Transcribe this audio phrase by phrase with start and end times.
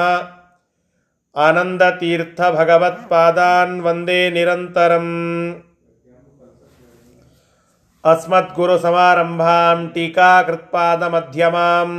[1.46, 5.10] आनन्दतीर्थभगवत्पादान् वन्दे निरन्तरम्
[8.13, 11.91] अस्मद्गुरुसमारम्भां टीकाकृत्पादमध्यमां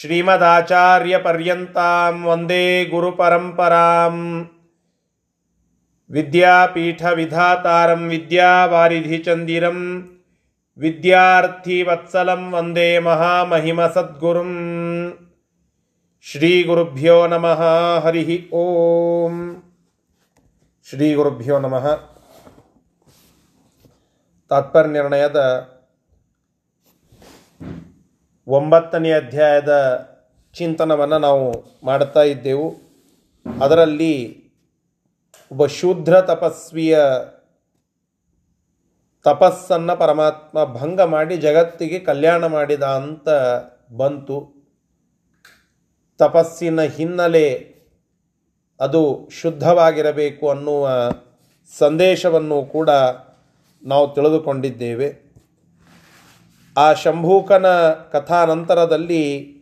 [0.00, 4.20] श्रीमदाचार्यपर्यन्तां वंदे गुरुपरम्पराम्
[6.10, 9.80] विद्यापीठविधातारं विद्यावारिधिचन्दिरं
[10.78, 14.52] विद्यार्थिवत्सलं वंदे महामहिमसद्गुरुं
[16.26, 17.64] श्रीगुरुभ्यो नमः
[18.04, 19.34] हरिः ॐ
[20.90, 21.88] श्रीगुरुभ्यो नमः।
[24.48, 25.68] ತಾತ್ಪರ್ಯ ನಿರ್ಣಯದ
[28.46, 29.72] ಒಂಬತ್ತನೇ ಅಧ್ಯಾಯದ
[30.54, 32.76] ಚಿಂತನವನ್ನು ನಾವು ಮಾಡ್ತಾ ಇದ್ದೆವು.
[33.62, 34.14] ಅದರಲ್ಲಿ
[35.52, 36.98] ಒಬ್ಬ ಶೂದ್ರ ತಪಸ್ವಿಯ
[39.24, 43.28] ತಪಸ್ಸನ್ನು ಪರಮಾತ್ಮ ಭಂಗ ಮಾಡಿ ಜಗತ್ತಿಗೆ ಕಲ್ಯಾಣ ಮಾಡಿದ ಅಂತ
[43.96, 44.38] ಬಂತು.
[46.18, 47.74] ತಪಸ್ಸಿನ ಹಿನ್ನೆಲೆ
[48.80, 50.88] ಅದು ಶುದ್ಧವಾಗಿರಬೇಕು ಅನ್ನುವ
[51.78, 52.90] ಸಂದೇಶವನ್ನು ಕೂಡ
[53.82, 55.28] ನಾವು ತಿಳಿದುಕೊಂಡಿದ್ದೇವೆ.
[56.76, 57.66] ಆ ಶಂಭೂಕನ
[58.12, 59.58] ಕಥಾನಂತರದಲ್ಲಿ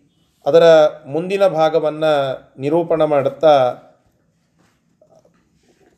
[0.47, 0.62] ಅದರ
[1.06, 3.77] ಮುಂದಿನ ಭಾಗವನ್ನು ನಿರೂಪಣ ಮಾಡುತ್ತಾ,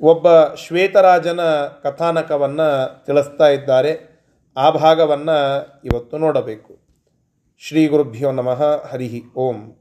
[0.01, 1.41] ಒಬ್ಬ ಶ್ವೇತರಾಜನ
[1.83, 4.19] ಕಥಾನಕವನ್ನು ತಿಳಿಸ್ತಾ ಇದ್ದಾರೆ.
[4.57, 6.79] ಆ ಭಾಗವನ್ನು ಇವತ್ತು ನೋಡಬೇಕು.
[7.59, 8.87] ಶ್ರೀ ಗುರುಭ್ಯೋ ನಮಃ.
[8.87, 9.75] ಹರಿ ಓಂ.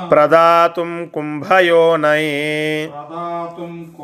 [0.08, 2.26] ಪ್ರದಾತುಂ ಕುಂಭಯೋನೈ
[2.86, 3.96] ಪ್ರದಾತುಂ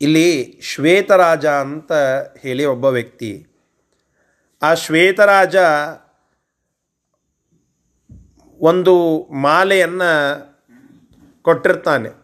[0.00, 1.92] ಇಲ್ಲಿ ಶ್ವೇತರಾಜ ಅಂತ
[2.38, 3.46] ಹೇಳಿ ಒಬ್ಬ ವ್ಯಕ್ತಿ.
[4.62, 5.56] ಆ ಶ್ವೇತರಾಜ
[8.60, 10.12] ಒಂದು ಮಾಲೆಯನ್ನು
[11.42, 12.19] ಕೊಟ್ಟಿರ್ತಾನೆ.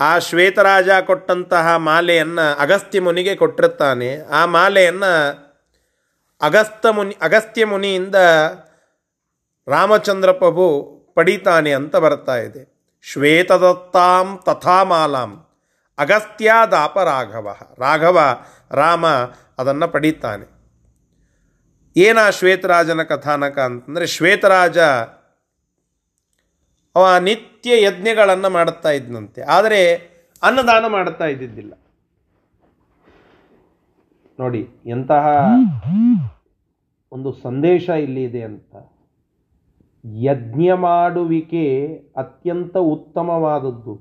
[0.00, 4.22] ಆ ಶ್ವೇತರಾಜ ಕೊಟ್ಟಂತಹ ಮಾಲೆಯನ್ನು ಅಗಸ್ತ್ಯ ಮುನಿಗೆ ಕೊಟ್ಟಿರ್ತಾನೆ.
[4.22, 5.12] ಆ ಮಾಲೆಯನ್ನು
[6.42, 8.14] ಅಗಸ್ತ ಮುನಿ, ಅಗಸ್ತ್ಯ ಮುನಿಯಿಂದ
[9.68, 10.64] ರಾಮಚಂದ್ರ ಪ್ರಭು
[11.14, 12.72] ಪಡಿತಾನೆ ಅಂತ ಬರ್ತಾ ಇದೆ.
[13.12, 15.46] ಶ್ವೇತದತ್ತಾಂ ತಥಾ ಮಾಲಾಂ
[15.98, 19.06] ಅಗಸ್ತ್ಯಾದಾಪ ರಾಘವ ರಾಘವ ರಾಮ
[19.58, 20.62] ಅದನ್ನು ಪಡೀತಾನೆ.
[21.96, 24.78] ಏನ ಶ್ವೇತರಾಜನ ಕಥಾನಕ ಅಂತಂದರೆ ಶ್ವೇತರಾಜ
[26.96, 29.42] ಅವ ನಿತ್ಯ ಯಜ್ಞಗಳನ್ನು ಮಾಡುತ್ತಾ ಇದ್ನಂತೆ.
[29.42, 29.80] ಆದರೆ
[30.42, 31.72] ಅನ್ನದಾನ ಮಾಡುತ್ತಾ ಇದ್ದಿದ್ದಿಲ್ಲ.
[34.40, 35.26] ನೋಡಿ, ಎಂತಹ
[37.12, 38.74] ಒಂದು ಸಂದೇಶ ಇಲ್ಲಿ ಇದೆ ಅಂತ.
[40.04, 41.64] ಯಜ್ಞ ಮಾಡುವಿಕೆ
[42.16, 44.00] ಅತ್ಯಂತ ಉತ್ತಮವಾದದ್ದು.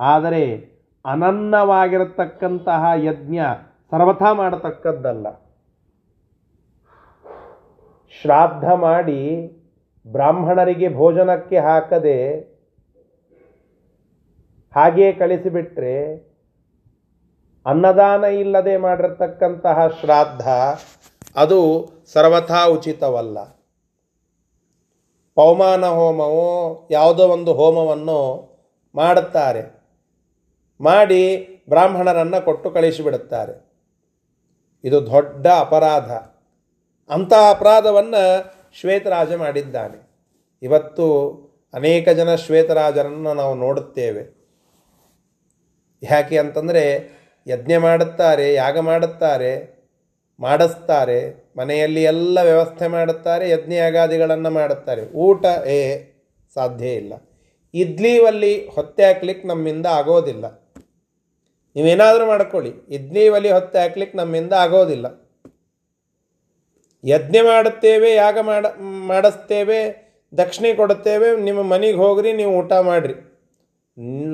[0.00, 0.44] ಆದರೆ
[1.06, 3.38] ಅನನ್ನವಾಗಿರತಕ್ಕಂತಹ ಯಜ್ಞ
[3.90, 5.26] ಸರ್ವಥಾ ಮಾಡತಕ್ಕದ್ದಲ್ಲ.
[8.20, 9.18] ಶ್ರಾದ್ದ ಮಾಡಿ
[10.12, 12.18] ಬ್ರಾಹ್ಮಣರಿಗೆ ಭೋಜನಕ್ಕೆ ಹಾಕದೆ
[14.74, 15.94] ಹಾಗೆಯೇ ಕಳಿಸಿಬಿಟ್ರೆ
[17.66, 20.46] ಅನ್ನದಾನ ಇಲ್ಲದೆ ಮಾಡಿರತಕ್ಕಂತಹ ಶ್ರಾದ್ದ,
[21.36, 21.58] ಅದು
[22.12, 23.38] ಸರ್ವಥಾ ಉಚಿತವಲ್ಲ.
[25.34, 28.20] ಪೌಮಾನ ಹೋಮವು ಯಾವುದೋ ಒಂದು ಹೋಮವನ್ನು
[28.94, 29.62] ಮಾಡುತ್ತಾರೆ.
[30.80, 31.22] ಮಾಡಿ
[31.68, 33.54] ಬ್ರಾಹ್ಮಣರನ್ನು ಕೊಟ್ಟು ಕಳಿಸಿಬಿಡುತ್ತಾರೆ.
[34.84, 36.10] ಇದು ದೊಡ್ಡ ಅಪರಾಧ.
[37.10, 38.24] ಅಂಥ ಅಪರಾಧವನ್ನು
[38.72, 40.08] ಶ್ವೇತರಾಜ ಮಾಡಿದ್ದಾನೆ.
[40.62, 41.32] ಇವತ್ತು
[41.74, 44.38] ಅನೇಕ ಜನ ಶ್ವೇತರಾಜರನ್ನು ನಾವು ನೋಡುತ್ತೇವೆ.
[46.02, 47.10] ಯಾಕೆ ಅಂತಂದರೆ
[47.46, 49.78] ಯಜ್ಞ ಮಾಡುತ್ತಾರೆ, ಯಾಗ ಮಾಡುತ್ತಾರೆ,
[50.40, 55.02] ಮಾಡಿಸ್ತಾರೆ, ಮನೆಯಲ್ಲಿ ಎಲ್ಲ ವ್ಯವಸ್ಥೆ ಮಾಡುತ್ತಾರೆ ಯಜ್ಞ ಯಾಗಾದಿಗಳನ್ನು ಮಾಡುತ್ತಾರೆ.
[55.02, 55.98] ಊಟ ಏ
[56.54, 57.12] ಸಾಧ್ಯ ಇಲ್ಲ.
[57.74, 60.46] ಇಡ್ಲಿ ಹೊತ್ತೆ ಹಾಕ್ಲಿಕ್ಕೆ ನಮ್ಮಿಂದ ಆಗೋದಿಲ್ಲ.
[61.76, 62.72] ನೀವೇನಾದರೂ ಮಾಡ್ಕೊಳ್ಳಿ.
[62.88, 65.27] ಇಡ್ಲಿ ಒಲಿ ಹೊತ್ತೆ ಹಾಕ್ಲಿಕ್ಕೆ ನಮ್ಮಿಂದ ಆಗೋದಿಲ್ಲ.
[67.04, 68.66] ಯಜ್ಞ ಮಾಡುತ್ತೇವೆ, ಯಾಗ ಮಾಡ,
[69.06, 69.80] ಮಾಡಿಸ್ತೇವೆ,
[70.38, 73.14] ದಕ್ಷಿಣೆ ಕೊಡುತ್ತೇವೆ, ನಿಮ್ಮ ಮನೆಗೆ ಹೋಗ್ರಿ, ನೀವು ಊಟ ಮಾಡಿರಿ.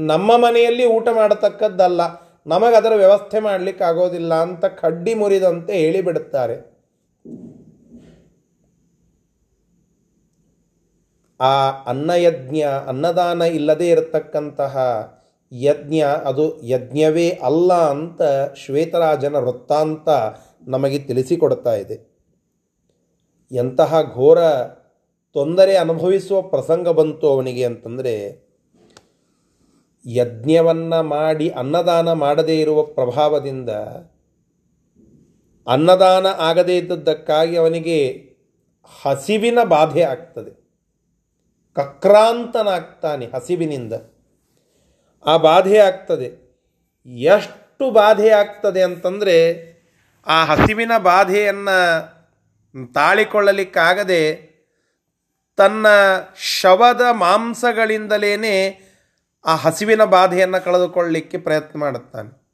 [0.06, 2.00] ನಮ್ಮ ಮನೆಯಲ್ಲಿ ಊಟ ಮಾಡತಕ್ಕದ್ದಲ್ಲ,
[2.46, 6.56] ನಮಗೆ ಅದರ ವ್ಯವಸ್ಥೆ ಮಾಡಲಿಕ್ಕೆ ಆಗೋದಿಲ್ಲ ಅಂತ ಕಡ್ಡಿ ಮುರಿದಂತೆ ಹೇಳಿಬಿಡುತ್ತಾರೆ.
[11.40, 11.54] ಆ
[11.86, 14.76] ಅನ್ನಯಜ್ಞ, ಅನ್ನದಾನ ಇಲ್ಲದೇ ಇರತಕ್ಕಂತಹ
[15.52, 18.22] ಯಜ್ಞ, ಅದು ಯಜ್ಞವೇ ಅಲ್ಲ ಅಂತ
[18.56, 20.08] ಶ್ವೇತರಾಜನ ವೃತ್ತಾಂತ
[20.68, 22.13] ನಮಗೆ ತಿಳಿಸಿಕೊಡ್ತಾ ಇದೆ.
[23.52, 24.38] ಎಂತಹ ಘೋರ
[25.32, 28.44] ತೊಂದರೆ ಅನುಭವಿಸುವ ಪ್ರಸಂಗ ಬಂತು ಅವನಿಗೆ ಅಂತಂದರೆ,
[30.06, 33.70] ಯಜ್ಞವನ್ನು ಮಾಡಿ ಅನ್ನದಾನ ಮಾಡದೇ ಇರುವ ಪ್ರಭಾವದಿಂದ
[35.66, 38.30] ಅನ್ನದಾನ ಆಗದೇ ಇದ್ದದ್ದಕ್ಕಾಗಿ ಅವನಿಗೆ
[39.02, 40.64] ಹಸಿವಿನ ಬಾಧೆ ಆಗ್ತದೆ.
[41.74, 43.92] ಕಕ್ರಾಂತನಾಗ್ತಾನೆ ಹಸಿವಿನಿಂದ.
[45.26, 46.58] ಆ ಬಾಧೆ ಆಗ್ತದೆ.
[47.06, 49.64] ಎಷ್ಟು ಬಾಧೆ ಆಗ್ತದೆ ಅಂತಂದರೆ,
[50.26, 52.13] ಆ ಹಸಿವಿನ ಬಾಧೆಯನ್ನು
[52.94, 54.54] ತಾಳಿಕೊಳ್ಳಲಿಕ್ಕಾಗದೆ
[55.56, 55.86] ತನ್ನ
[56.36, 58.80] ಶವದ ಮಾಂಸಗಳಿಂದಲೇ
[59.44, 62.44] ಆ ಹಸಿವಿನ ಬಾಧೆಯನ್ನು ಕಳೆದುಕೊಳ್ಳಲಿಕ್ಕೆ ಪ್ರಯತ್ನ ಮಾಡುತ್ತಾನೆ.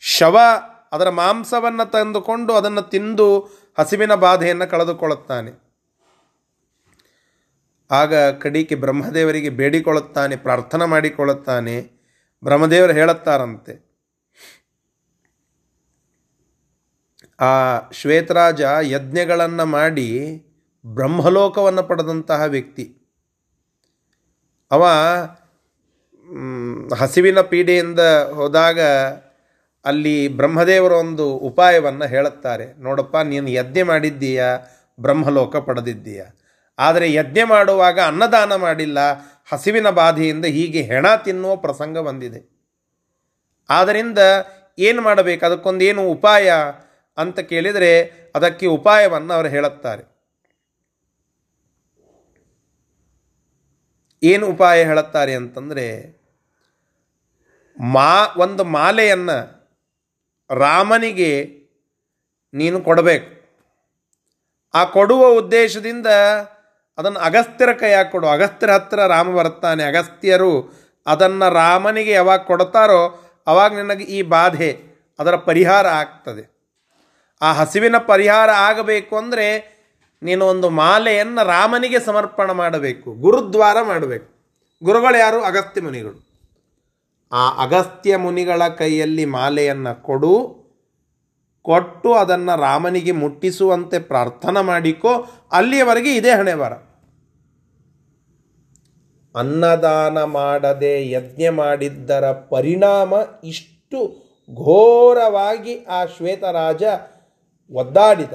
[0.00, 0.38] ಶವ
[0.92, 3.40] ಅದರ ಮಾಂಸವನ್ನು ತಂದುಕೊಂಡು ಅದನ್ನು ತಿಂದು
[3.78, 5.50] ಹಸಿವಿನ ಬಾಧೆಯನ್ನು ಕಳೆದುಕೊಳ್ಳುತ್ತಾನೆ.
[7.90, 12.02] ಆಗ ಕಡಿಕೆ ಬ್ರಹ್ಮದೇವರಿಗೆ ಬೇಡಿಕೊಳ್ಳುತ್ತಾನೆ, ಪ್ರಾರ್ಥನೆ ಮಾಡಿಕೊಳ್ಳುತ್ತಾನೆ.
[12.44, 13.91] ಬ್ರಹ್ಮದೇವರು ಹೇಳುತ್ತಾರಂತೆ
[17.42, 20.42] ಆ ಶ್ವೇತರಾಜ ಯಜ್ಞಗಳನ್ನು ಮಾಡಿ
[20.86, 22.96] ಬ್ರಹ್ಮಲೋಕವನ್ನು ಪಡೆದಂತಹ ವ್ಯಕ್ತಿ.
[24.70, 24.84] ಅವ
[26.94, 28.00] ಹಸಿವಿನ ಪೀಡೆಯಿಂದ
[28.34, 28.80] ಹೋದಾಗ
[29.84, 32.80] ಅಲ್ಲಿ ಬ್ರಹ್ಮದೇವರ ಒಂದು ಉಪಾಯವನ್ನು ಹೇಳುತ್ತಾರೆ.
[32.80, 34.44] ನೋಡಪ್ಪ, ನೀನು ಯಜ್ಞ ಮಾಡಿದ್ದೀಯ?
[35.00, 36.24] ಬ್ರಹ್ಮಲೋಕ ಪಡೆದಿದ್ದೀಯ?
[36.78, 38.98] ಆದರೆ ಯಜ್ಞ ಮಾಡುವಾಗ ಅನ್ನದಾನ ಮಾಡಿಲ್ಲ.
[39.52, 42.52] ಹಸಿವಿನ ಬಾಧೆಯಿಂದ ಹೀಗೆ ಹೆಣ ತಿನ್ನುವ ಪ್ರಸಂಗ ಬಂದಿದೆ.
[43.70, 44.18] ಆದ್ದರಿಂದ
[44.78, 45.46] ಏನು ಮಾಡಬೇಕು?
[45.46, 46.52] ಅದಕ್ಕೊಂದೇನು ಉಪಾಯ?
[47.22, 50.12] ಅಂತ ಕೇಳಿದರೆ ಅದಕ್ಕೆ ಉಪಾಯವನ್ನು ಅವರು ಹೇಳುತ್ತಾರೆ.
[54.22, 55.86] ಏನು ಉಪಾಯ ಹೇಳುತ್ತಾರೆ ಅಂತಂದರೆ,
[57.80, 59.62] ಮಾ, ಒಂದು ಮಾಲೆಯನ್ನು
[60.50, 61.62] ರಾಮನಿಗೆ
[62.54, 63.42] ನೀನು ಕೊಡಬೇಕು.
[64.74, 66.06] ಆ ಕೊಡುವ ಉದ್ದೇಶದಿಂದ
[66.98, 68.26] ಅದನ್ನು ಅಗಸ್ತ್ಯರ ಕೈಯಾಗಿ ಕೊಡು.
[68.28, 70.72] ಅಗಸ್ತ್ಯರ ಹತ್ತಿರ ರಾಮ ಬರ್ತಾನೆ ಅಗಸ್ತ್ಯರು
[71.06, 74.82] ಅದನ್ನು ರಾಮನಿಗೆ ಯಾವಾಗ ಕೊಡ್ತಾರೋ ಅವಾಗ ನಿನಗೆ ಈ ಬಾಧೆ
[75.18, 76.51] ಅದರ ಪರಿಹಾರ ಆಗ್ತದೆ.
[77.42, 79.46] ಆ ಹಸಿವಿನ ಪರಿಹಾರ ಆಗಬೇಕು ಅಂದರೆ
[80.22, 84.28] ನೀನು ಒಂದು ಮಾಲೆಯನ್ನು ರಾಮನಿಗೆ ಸಮರ್ಪಣೆ ಮಾಡಬೇಕು, ಗುರುದ್ವಾರ ಮಾಡಬೇಕು.
[84.82, 85.38] ಗುರುಗಳು ಯಾರು?
[85.42, 86.18] ಅಗಸ್ತ್ಯ ಮುನಿಗಳು.
[87.32, 90.34] ಆ ಅಗಸ್ತ್ಯ ಮುನಿಗಳ ಕೈಯಲ್ಲಿ ಮಾಲೆಯನ್ನು ಕೊಡು,
[91.62, 95.12] ಕೊಟ್ಟು ಅದನ್ನು ರಾಮನಿಗೆ ಮುಟ್ಟಿಸುವಂತೆ ಪ್ರಾರ್ಥನೆ ಮಾಡಿಕೋ,
[95.52, 96.54] ಅಲ್ಲಿಯವರೆಗೆ ಇದೇ ಹಣೆ
[99.34, 103.12] ಅನ್ನದಾನ ಮಾಡದೆ ಯಜ್ಞ ಮಾಡಿದ್ದರ ಪರಿಣಾಮ
[103.44, 104.00] ಇಷ್ಟು
[104.54, 106.82] ಘೋರವಾಗಿ ಆ ಶ್ವೇತರಾಜ
[107.72, 108.32] ಒದ್ದಾಡಿದ.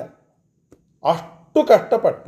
[1.04, 2.28] ಅಷ್ಟು ಕಷ್ಟಪಟ್ಟ.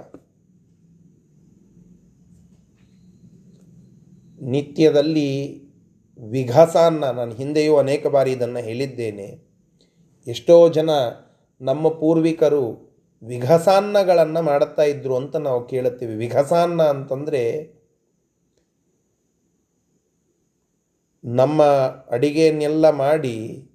[4.41, 5.63] ನಿತ್ಯದಲ್ಲಿ
[6.29, 9.49] ವಿಘಾಸನ್ನ ನಾನು ಹಿಂದೆಯೂ ಅನೇಕ ಬಾರಿ ಇದನ್ನು ಹೇಳಿದ್ದೇನೆ.
[10.27, 10.89] ಎಷ್ಟೋ ಜನ
[11.61, 12.89] ನಮ್ಮ ಪೂರ್ವಿಕರು
[13.27, 16.15] ವಿಘಸಾನ್ನಗಳನ್ನು ಮಾಡುತ್ತಾ ಇದ್ರು ಅಂತ ನಾವು ಕೇಳುತ್ತೇವೆ.
[16.15, 17.73] ವಿಘಸಾನ್ನ ಅಂತಂದರೆ
[21.23, 21.63] ನಮ್ಮ
[22.11, 23.68] ಅಡಿಗೆಯನ್ನೆಲ್ಲ ಮಾಡಿ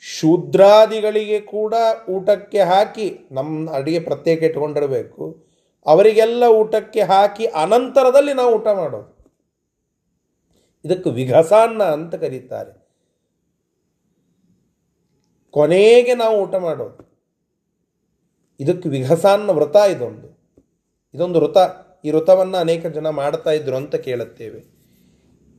[0.00, 1.74] ಶೂದ್ರಾದಿಗಳಿಗೆ ಕೂಡ
[2.08, 5.46] ಊಟಕ್ಕೆ ಹಾಕಿ ನಮ್ಮ ಅಡಿಗೆ ಪ್ರತ್ಯೇಕ ಇಟ್ಕೊಂಡಿರಬೇಕು.
[5.86, 9.20] ಅವರಿಗೆಲ್ಲ ಊಟಕ್ಕೆ ಹಾಕಿ ಅನಂತರದಲ್ಲಿ ನಾವು ಊಟ ಮಾಡೋದು.
[10.84, 12.88] ಇದಕ್ಕೆ ವಿಘಸಾನ್ನ ಅಂತ ಕರೀತಾರೆ.
[15.50, 17.24] ಕೊನೆಗೆ ನಾವು ಊಟ ಮಾಡೋದು.
[18.60, 20.40] ಇದಕ್ಕೆ ವಿಘಸಾನ್ನ ವ್ರತ ಇದೊಂದು.
[21.14, 21.56] ಇದೊಂದು ವೃತ
[22.04, 24.60] ಈ ವೃತವನ್ನು ಅನೇಕ ಜನ ಮಾಡ್ತಾ ಇದ್ರು ಅಂತ ಕೇಳುತ್ತೇವೆ.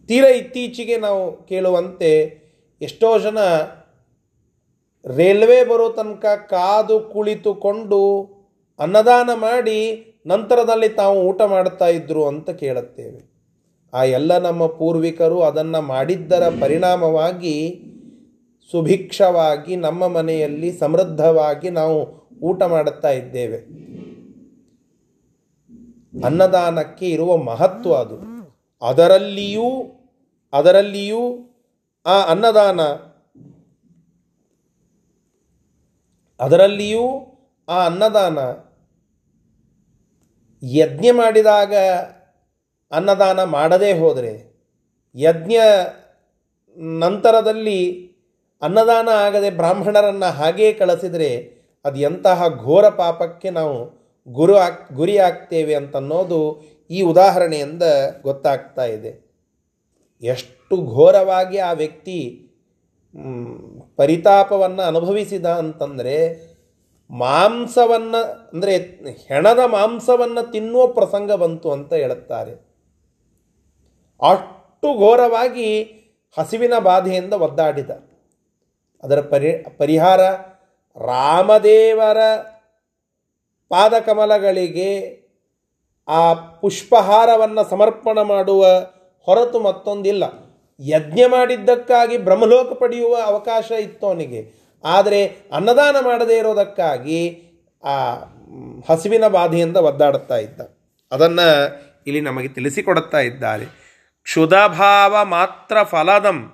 [0.08, 2.42] ತೀರ ಇತ್ತೀಚೆಗೆ ನಾವು ಕೇಳುವಂತೆ
[2.82, 3.38] ಎಷ್ಟೋ ಜನ
[5.06, 8.30] ರೈಲ್ವೆ ಬರೋ ತನಕ ಕಾದು ಕುಳಿತುಕೊಂಡು
[8.80, 13.32] ಅನ್ನದಾನ ಮಾಡಿ ನಂತರದಲ್ಲಿ ತಾವು ಊಟ ಮಾಡ್ತಾ ಇದ್ರು ಅಂತ ಕೇಳುತ್ತೇವೆ.
[13.94, 17.82] ಆ ಎಲ್ಲ ನಮ್ಮ ಪೂರ್ವಿಕರು ಅದನ್ನು ಮಾಡಿದ್ದರ ಪರಿಣಾಮವಾಗಿ
[18.72, 23.58] ಸುಭಿಕ್ಷವಾಗಿ ನಮ್ಮ ಮನೆಯಲ್ಲಿ ಸಮೃದ್ಧವಾಗಿ ನಾವು ಊಟ ಮಾಡುತ್ತಾ ಇದ್ದೇವೆ.
[26.26, 28.32] ಅನ್ನದಾನಕ್ಕೆ ಇರುವ ಮಹತ್ವ ಅದು.
[28.82, 29.98] ಅದರಲ್ಲಿಯೂ
[30.54, 31.20] ಅದರಲ್ಲಿಯೂ
[32.06, 32.80] ಆ ಅನ್ನದಾನ
[36.42, 37.06] ಅದರಲ್ಲಿಯೂ
[37.70, 38.40] ಆ ಅನ್ನದಾನ
[40.64, 41.76] ಯಜ್ಞ ಮಾಡಿದಾಗ
[42.92, 44.62] ಅನ್ನದಾನ ಮಾಡದೇ ಹೋದರೆ
[45.16, 45.54] ಯಜ್ಞ
[47.00, 48.12] ನಂತರದಲ್ಲಿ
[48.62, 54.02] ಅನ್ನದಾನ ಆಗದೆ ಬ್ರಾಹ್ಮಣರನ್ನು ಹಾಗೇ ಕಳಿಸಿದರೆ ಅದು ಎಂತಹ ಘೋರ ಪಾಪಕ್ಕೆ ನಾವು
[54.34, 57.84] ಗುರು ಆಗ್ ಗುರಿ ಆಗ್ತೇವೆ ಅಂತನ್ನೋದು ಈ ಉದಾಹರಣೆಯಿಂದ
[58.22, 59.32] ಗೊತ್ತಾಗ್ತಾ ಇದೆ.
[60.22, 62.48] ಎಷ್ಟು ಘೋರವಾಗಿ ಆ ವ್ಯಕ್ತಿ
[63.96, 66.16] ಪರಿತಾಪವನ್ನು ಅನುಭವಿಸಿದ ಅಂತಂದರೆ
[67.10, 68.76] ಮಾಂಸವನ್ನು, ಅಂದರೆ
[69.28, 72.52] ಹೆಣದ ಮಾಂಸವನ್ನು ತಿನ್ನುವ ಪ್ರಸಂಗ ಬಂತು ಅಂತ ಹೇಳುತ್ತಾರೆ.
[74.22, 75.68] ಅಷ್ಟು ಘೋರವಾಗಿ
[76.38, 77.92] ಹಸಿವಿನ ಬಾಧೆಯಿಂದ ಒದ್ದಾಡಿದ.
[79.04, 80.22] ಅದರ ಪರಿ, ಪರಿಹಾರ
[80.98, 82.18] ರಾಮದೇವರ
[83.70, 84.92] ಪಾದಕಮಲಗಳಿಗೆ
[86.08, 88.66] ಆ ಪುಷ್ಪಹಾರವನ್ನು ಸಮರ್ಪಣ ಮಾಡುವ
[89.28, 90.51] ಹೊರತು ಮತ್ತೊಂದಿಲ್ಲ.
[90.82, 94.62] ಯಜ್ಞ ಮಾಡಿದ್ದಕ್ಕಾಗಿ ಬ್ರಹ್ಮಲೋಕ ಪಡೆಯುವ ಅವಕಾಶ ಇತ್ತು ಅವನಿಗೆ.
[94.84, 97.44] ಆದರೆ ಅನ್ನದಾನ ಮಾಡದೇ ಇರೋದಕ್ಕಾಗಿ
[97.84, 98.14] ಆ
[98.90, 100.62] ಹಸಿವಿನ ಬಾಧೆಯಿಂದ ಒದ್ದಾಡುತ್ತಾ ಇದ್ದ.
[101.12, 101.48] ಅದನ್ನು
[102.08, 103.66] ಇಲ್ಲಿ ನಮಗೆ ತಿಳಿಸಿಕೊಡುತ್ತಾ ಇದ್ದಾರೆ.
[104.24, 106.54] ಕ್ಷುದಭಾವ ಮಾತ್ರ ಫಲದಂ,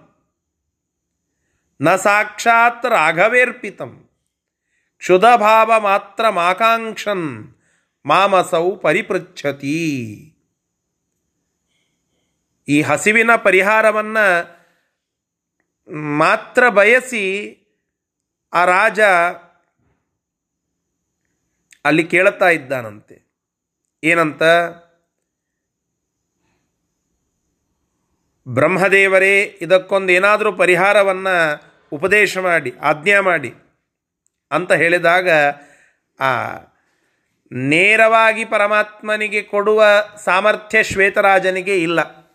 [1.82, 4.10] ನ ಸಾಕ್ಷಾತ್ ರಾಘವೇರ್ಪಿತಂ.
[4.98, 7.56] ಕ್ಷುದಭಾವ ಮಾತ್ರ ಮಾಕಾಂಕ್ಷನ್,
[8.06, 9.78] ಮಾಮಸೌ ಪರಿಪೃಚ್ಛತಿ.
[12.68, 14.58] ಈ ಹಸಿವಿನ ಪರಿಹಾರವನ್ನು
[15.96, 17.24] ಮಾತ್ರ ಬಯಸಿ
[18.54, 19.00] ಆ ರಾಜ
[21.86, 23.28] ಅಲ್ಲಿ ಕೇಳುತ್ತಾ ಇದ್ದಾನಂತೆ.
[24.04, 24.44] ಏನಂತ?
[28.48, 33.54] ಬ್ರಹ್ಮದೇವರೇ, ಇದಕ್ಕೊಂದು ಏನಾದರೂ ಪರಿಹಾರವನ್ನು ಉಪದೇಶ ಮಾಡಿ, ಆಜ್ಞಾ ಮಾಡಿ
[34.52, 35.30] ಅಂತ ಹೇಳಿದಾಗ
[36.20, 36.58] ಆ
[37.52, 39.84] ನೇರವಾಗಿ ಪರಮಾತ್ಮನಿಗೆ ಕೊಡುವ
[40.26, 42.27] ಸಾಮರ್ಥ್ಯ ಶ್ವೇತರಾಜನಿಗೆ ಇಲ್ಲ.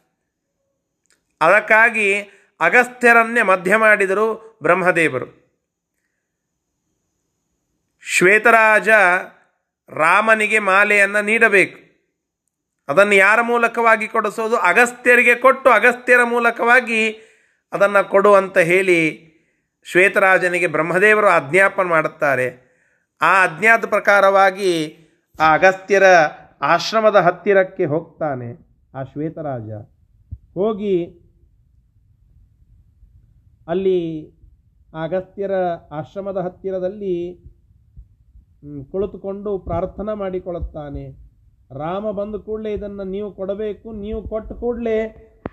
[1.43, 2.21] ಅದಕ್ಕಾಗಿ
[2.61, 5.43] ಅಗಸ್ತ್ಯರನ್ನೇ ಮಧ್ಯ ಮಾಡಿದರು ಬ್ರಹ್ಮದೇವರು.
[8.03, 8.89] ಶ್ವೇತರಾಜ
[9.89, 11.79] ರಾಮನಿಗೆ ಮಾಲೆಯನ್ನು ನೀಡಬೇಕು.
[12.89, 14.57] ಅದನ್ನು ಯಾರ ಮೂಲಕವಾಗಿ ಕೊಡಿಸೋದು?
[14.57, 17.13] ಅಗಸ್ತ್ಯರಿಗೆ ಕೊಟ್ಟು ಅಗಸ್ತ್ಯರ ಮೂಲಕವಾಗಿ
[17.73, 19.29] ಅದನ್ನು ಕೊಡು ಅಂತ ಹೇಳಿ
[19.85, 22.73] ಶ್ವೇತರಾಜನಿಗೆ ಬ್ರಹ್ಮದೇವರು ಆಜ್ಞಾಪನ ಮಾಡುತ್ತಾರೆ.
[23.23, 24.99] ಆ ಅಜ್ಞಾತ ಪ್ರಕಾರವಾಗಿ
[25.41, 26.03] ಆ ಅಗಸ್ತ್ಯರ
[26.63, 29.71] ಆಶ್ರಮದ ಹತ್ತಿರಕ್ಕೆ ಹೋಗ್ತಾನೆ ಆ ಶ್ವೇತರಾಜ.
[30.55, 31.22] ಹೋಗಿ
[33.69, 33.99] ಅಲ್ಲಿ
[35.03, 35.55] ಅಗಸ್ತ್ಯರ
[35.93, 37.17] ಆಶ್ರಮದ ಹತ್ತಿರದಲ್ಲಿ
[38.93, 41.05] ಕುಳಿತುಕೊಂಡು ಪ್ರಾರ್ಥನಾ ಮಾಡಿಕೊಳ್ಳುತ್ತಾನೆ.
[41.79, 44.97] ರಾಮ ಬಂದ ಕೂಡಲೇ ಇದನ್ನು ನೀವು ಕೊಡಬೇಕು, ನೀವು ಕೊಟ್ಟ ಕೂಡಲೇ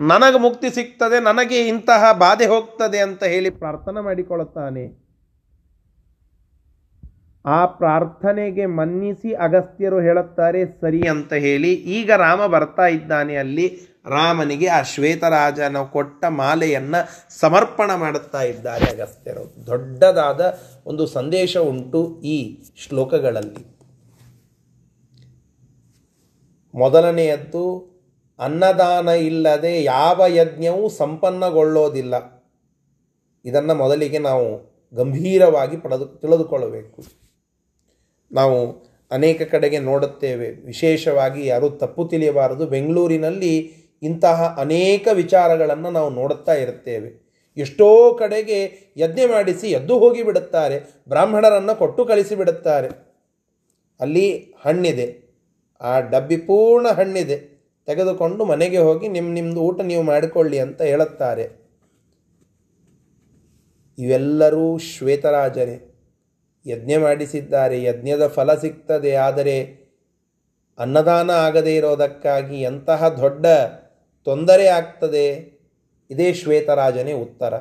[0.01, 4.83] ನನಗೆ ಮುಕ್ತಿ ಸಿಗ್ತದೆ, ನನಗೆ ಇಂತಹ ಬಾಧೆ ಹೋಗ್ತದೆ ಅಂತ ಹೇಳಿ ಪ್ರಾರ್ಥನೆ ಮಾಡಿಕೊಳ್ಳುತ್ತಾನೆ.
[7.45, 13.67] ಆ ಪ್ರಾರ್ಥನೆಗೆ ಮನ್ನಿಸಿ ಅಗಸ್ತ್ಯರು ಹೇಳುತ್ತಾರೆ, ಸರಿ ಅಂತ ಹೇಳಿ ಈಗ ರಾಮ ಬರ್ತಾ ಇದ್ದಾನೆ ಅಲ್ಲಿ.
[14.05, 19.65] ರಾಮನಿಗೆ ಆ ಶ್ವೇತರಾಜನ ಕೊಟ್ಟ ಮಾಲೆಯನ್ನು ಸಮರ್ಪಣ ಮಾಡುತ್ತಾ ಇದ್ದಾರೆ ಅಗಸ್ತ್ಯರು.
[19.67, 23.79] ದೊಡ್ಡದಾದ ಒಂದು ಸಂದೇಶ ಉಂಟು ಈ ಶ್ಲೋಕಗಳಲ್ಲಿ.
[26.75, 27.89] ಮೊದಲನೆಯದ್ದು,
[28.39, 32.39] ಅನ್ನದಾನ ಇಲ್ಲದೆ ಯಾವ ಯಜ್ಞವೂ ಸಂಪನ್ನಗೊಳ್ಳೋದಿಲ್ಲ.
[33.45, 37.03] ಇದನ್ನು ಮೊದಲಿಗೆ ನಾವು ಗಂಭೀರವಾಗಿ ಪಡೆದು ತಿಳಿದುಕೊಳ್ಳಬೇಕು.
[38.31, 40.49] ನಾವು ಅನೇಕ ಕಡೆಗೆ ನೋಡುತ್ತೇವೆ.
[40.49, 42.65] ವಿಶೇಷವಾಗಿ ಯಾರೂ ತಪ್ಪು ತಿಳಿಯಬಾರದು.
[42.65, 47.09] ಬೆಂಗಳೂರಿನಲ್ಲಿ ಇಂತಹ ಅನೇಕ ವಿಚಾರಗಳನ್ನು ನಾವು ನೋಡುತ್ತಾ ಇರುತ್ತೇವೆ.
[47.57, 48.59] ಎಷ್ಟೋ ಕಡೆಗೆ
[48.97, 50.77] ಯಜ್ಞ ಮಾಡಿಸಿ ಎದ್ದು ಹೋಗಿ ಬಿಡುತ್ತಾರೆ,
[51.09, 52.89] ಬ್ರಾಹ್ಮಣರನ್ನು ಕೊಟ್ಟು ಕಳಿಸಿ ಬಿಡುತ್ತಾರೆ.
[53.99, 54.27] ಅಲ್ಲಿ
[54.65, 55.07] ಹಣ್ಣಿದೆ,
[55.81, 57.37] ಆ ಡಬ್ಬಿ ಪೂರ್ಣ ಹಣ್ಣಿದೆ.
[57.87, 61.45] ತೆಗೆದುಕೊಂಡು ಮನೆಗೆ ಹೋಗಿ ನಿಮ್ಮ ನಿಮ್ಮದು ಊಟ ನೀವು ಮಾಡಿಕೊಳ್ಳಿ ಅಂತ ಹೇಳುತ್ತಾರೆ.
[63.97, 65.77] ಇವೆಲ್ಲರೂ ಶ್ವೇತರಾಜರೇ.
[66.65, 69.57] ಯಜ್ಞ ಮಾಡಿಸಿದ್ದಾರೆ, ಯಜ್ಞದ ಫಲ ಸಿಗ್ತದೆ, ಆದರೆ
[70.79, 73.45] ಅನ್ನದಾನ ಆಗದೇ ಇರೋದಕ್ಕಾಗಿ ಎಂತಹ ದೊಡ್ಡ
[74.25, 75.59] ತೊಂದರೆ ಆಗ್ತದೆ.
[76.11, 77.53] ಇದೇ ಶ್ವೇತರಾಜನೇ ಉತ್ತರ.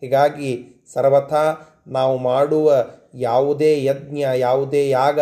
[0.00, 5.20] ಹೀಗಾಗಿ ಸರ್ವಥಾ ನಾವು ಮಾಡುವ ಯಾವುದೇ ಯಜ್ಞ, ಯಾವುದೇ ಯಾಗ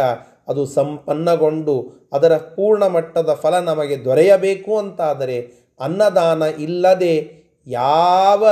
[0.49, 8.47] ಅದು ಸಂಪನ್ನಗೊಂಡು ಅದರ ಪೂರ್ಣ ಮಟ್ಟದ ಫಲ ನಮಗೆ ದೊರೆಯಬೇಕು ಅಂತಾದರೆ ಅನ್ನದಾನ ಇಲ್ಲದೆ ಯಾವ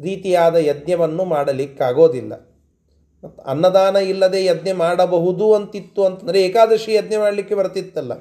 [0.00, 2.32] ರೀತಿಯಾದ ಯಜ್ಞವನ್ನು ಮಾಡಲಿಕ್ಕಾಗೋದಿಲ್ಲ.
[3.24, 8.12] ಮತ್ತು ಅನ್ನದಾನ ಇಲ್ಲದೆ ಯಜ್ಞ ಮಾಡಬಹುದು ಅಂತಿತ್ತು ಅಂತಂದರೆ ಏಕಾದಶಿ ಯಜ್ಞ ಮಾಡಲಿಕ್ಕೆ ಬರ್ತಿತ್ತಲ್ಲ.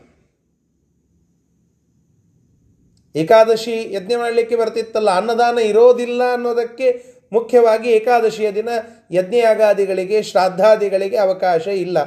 [3.16, 8.70] ಏಕಾದಶಿ ಯಜ್ಞ ಮಾಡಲಿಕ್ಕೆ ಬರ್ತಿತ್ತಲ್ಲ, ಅನ್ನದಾನ ಇರೋದಿಲ್ಲ ಅನ್ನೋದಕ್ಕೆ ಮುಖ್ಯವಾಗಿ ಏಕಾದಶಿಯ ದಿನ
[9.12, 12.04] ಯಜ್ಞಯಾಗಾದಿಗಳಿಗೆ ಶ್ರಾದ್ದಾದಿಗಳಿಗೆ ಅವಕಾಶ ಇಲ್ಲ.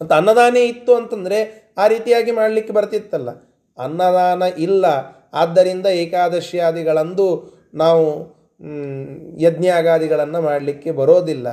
[0.00, 1.38] ಮತ್ತು ಅನ್ನದಾನೇ ಇತ್ತು ಅಂತಂದರೆ
[1.78, 3.30] ಆ ರೀತಿಯಾಗಿ ಮಾಡಲಿಕ್ಕೆ ಬರ್ತಿತ್ತಲ್ಲ.
[3.78, 4.86] ಅನ್ನದಾನ ಇಲ್ಲ.
[5.34, 7.26] ಆದ್ದರಿಂದ ಏಕಾದಶಿಯಾದಿಗಳಂದು
[7.74, 8.04] ನಾವು
[9.40, 11.48] ಯಜ್ಞಾಗಾದಿಗಳನ್ನು ಮಾಡಲಿಕ್ಕೆ ಬರೋದಿಲ್ಲ.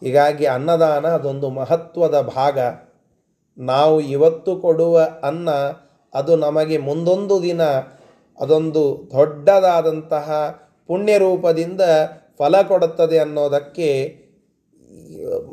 [0.00, 2.58] ಹೀಗಾಗಿ ಅನ್ನದಾನ ಅದೊಂದು ಮಹತ್ವದ ಭಾಗ.
[3.58, 5.50] ನಾವು ಇವತ್ತು ಕೊಡುವ ಅನ್ನ
[6.14, 7.62] ಅದು ನಮಗೆ ಮುಂದೊಂದು ದಿನ
[8.40, 11.80] ಅದೊಂದು ದೊಡ್ಡದಾದಂತಹ ಪುಣ್ಯ ರೂಪದಿಂದ
[12.38, 14.22] ಫಲ ಕೊಡುತ್ತದೆ ಅನ್ನೋದಕ್ಕೆ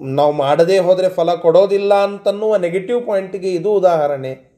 [0.01, 4.49] ನಾವು ಮಾಡದೇ ಹೋದರೆ ಫಲ ಕೊಡೋದಿಲ್ಲ ಅಂತನ್ನುವ ನೆಗೆಟಿವ್ ಪಾಯಿಂಟಿಗೆ ಇದು ಉದಾಹರಣೆ.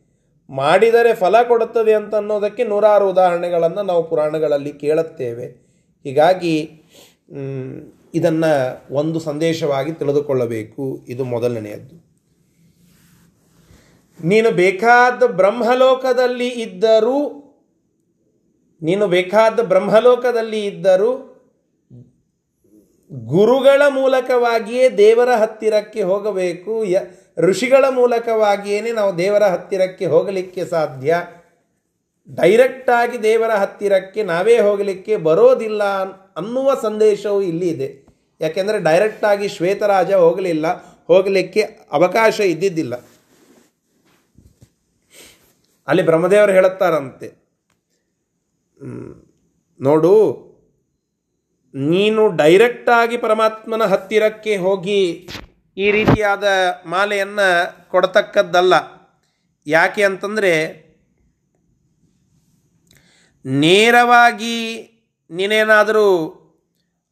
[0.49, 5.45] ಮಾಡಿದರೆ ಫಲ ಕೊಡುತ್ತದೆ ಅಂತ ಅನ್ನೋದಕ್ಕೆ ನೂರಾರು ಉದಾಹರಣೆಗಳನ್ನು ನಾವು ಪುರಾಣಗಳಲ್ಲಿ ಕೇಳುತ್ತೇವೆ.
[6.03, 6.71] ಹೀಗಾಗಿ
[8.13, 11.05] ಇದನ್ನು ಒಂದು ಸಂದೇಶವಾಗಿ ತಿಳಿದುಕೊಳ್ಳಬೇಕು.
[11.07, 12.10] ಇದು ಮೊದಲನೆಯದ್ದು.
[14.23, 17.37] ನೀನು ಬೇಕಾದ ಬ್ರಹ್ಮಲೋಕದಲ್ಲಿ ಇದ್ದರೂ,
[18.81, 21.27] ನೀನು ಬೇಕಾದ ಬ್ರಹ್ಮಲೋಕದಲ್ಲಿ ಇದ್ದರೂ
[23.11, 26.85] ಗುರುಗಳ ಮೂಲಕವಾಗಿಯೇ ದೇವರ ಹತ್ತಿರಕ್ಕೆ ಹೋಗಬೇಕು.
[26.85, 26.99] ಯ,
[27.37, 31.17] ಋಷಿಗಳ ಮೂಲಕವಾಗಿಯೇ ನಾವು ದೇವರ ಹತ್ತಿರಕ್ಕೆ ಹೋಗಲಿಕ್ಕೆ ಸಾಧ್ಯ.
[32.35, 35.83] ಡೈರೆಕ್ಟಾಗಿ ದೇವರ ಹತ್ತಿರಕ್ಕೆ ನಾವೇ ಹೋಗಲಿಕ್ಕೆ ಬರೋದಿಲ್ಲ
[36.37, 38.07] ಅನ್ನುವ ಸಂದೇಶವೂ ಇಲ್ಲಿ ಇದೆ.
[38.41, 41.61] ಯಾಕೆಂದರೆ ಡೈರೆಕ್ಟಾಗಿ ಶ್ವೇತರಾಜ ಹೋಗಲಿಲ್ಲ, ಹೋಗಲಿಕ್ಕೆ
[41.91, 42.93] ಅವಕಾಶ ಇದ್ದಿದ್ದಿಲ್ಲ.
[45.91, 47.27] ಅಲ್ಲಿ ಬ್ರಹ್ಮದೇವರು ಹೇಳುತ್ತಾರಂತೆ.
[49.79, 50.13] ನೋಡು,
[51.73, 55.01] ನೀನು ಡೈರೆಕ್ಟಾಗಿ ಪರಮಾತ್ಮನ ಹತ್ತಿರಕ್ಕೆ ಹೋಗಿ
[55.77, 56.45] ಈ ರೀತಿಯಾದ
[56.85, 57.47] ಮಾಲೆಯನ್ನು
[57.91, 58.73] ಕೊಡತಕ್ಕದ್ದಲ್ಲ.
[59.67, 60.53] ಯಾಕೆ ಅಂತಂದರೆ,
[63.45, 64.57] ನೇರವಾಗಿ
[65.29, 66.07] ನೀನೇನಾದರೂ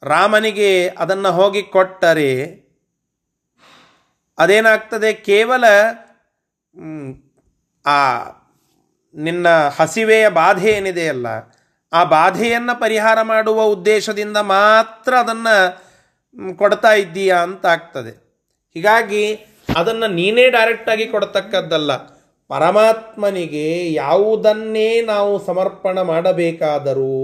[0.04, 0.72] ರಾಮನಿಗೆ
[1.04, 2.32] ಅದನ್ನು ಹೋಗಿ ಕೊಟ್ಟರೆ,
[4.38, 5.10] ಅದೇನಾಗ್ತದೆ?
[5.30, 5.66] ಕೇವಲ
[7.86, 8.00] ಆ
[9.16, 11.28] ನಿನ್ನ ಹಸಿವೆಯ ಬಾಧೆ ಏನಿದೆಯಲ್ಲ,
[11.94, 15.56] ಆ ಬಾಧೆಯನ್ನು ಪರಿಹಾರ ಮಾಡುವ ಉದ್ದೇಶದಿಂದ ಮಾತ್ರ ಅದನ್ನು
[16.58, 18.12] ಕೊಡ್ತಾ ಇದ್ದೀಯಾ ಅಂತ ಆಗ್ತದೆ.
[18.74, 19.24] ಹೀಗಾಗಿ
[19.76, 21.92] ಅದನ್ನು ನೀನೇ ಡೈರೆಕ್ಟಾಗಿ ಕೊಡ್ತಕ್ಕದ್ದಲ್ಲ.
[22.50, 27.18] ಪರಮಾತ್ಮನಿಗೆ ಯಾವುದನ್ನೇ ನಾವು ಸಮರ್ಪಣ ಮಾಡಬೇಕಾದರೂ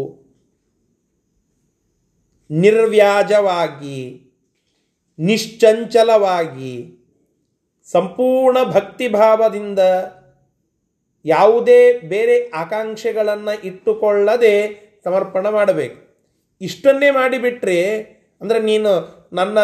[2.49, 3.99] ನಿರ್ವ್ಯಾಜವಾಗಿ,
[5.19, 6.73] ನಿಶ್ಚಂಚಲವಾಗಿ,
[7.91, 9.79] ಸಂಪೂರ್ಣ ಭಕ್ತಿಭಾವದಿಂದ
[11.25, 11.79] ಯಾವುದೇ
[12.13, 14.55] ಬೇರೆ ಆಕಾಂಕ್ಷೆಗಳನ್ನು ಇಟ್ಟುಕೊಳ್ಳದೆ
[15.05, 15.97] ಸಮರ್ಪಣೆ ಮಾಡಬೇಕು.
[16.61, 17.79] ಇಷ್ಟನ್ನೇ ಮಾಡಿಬಿಟ್ರೆ,
[18.41, 18.91] ಅಂದರೆ ನೀನು
[19.33, 19.57] ನನ್ನ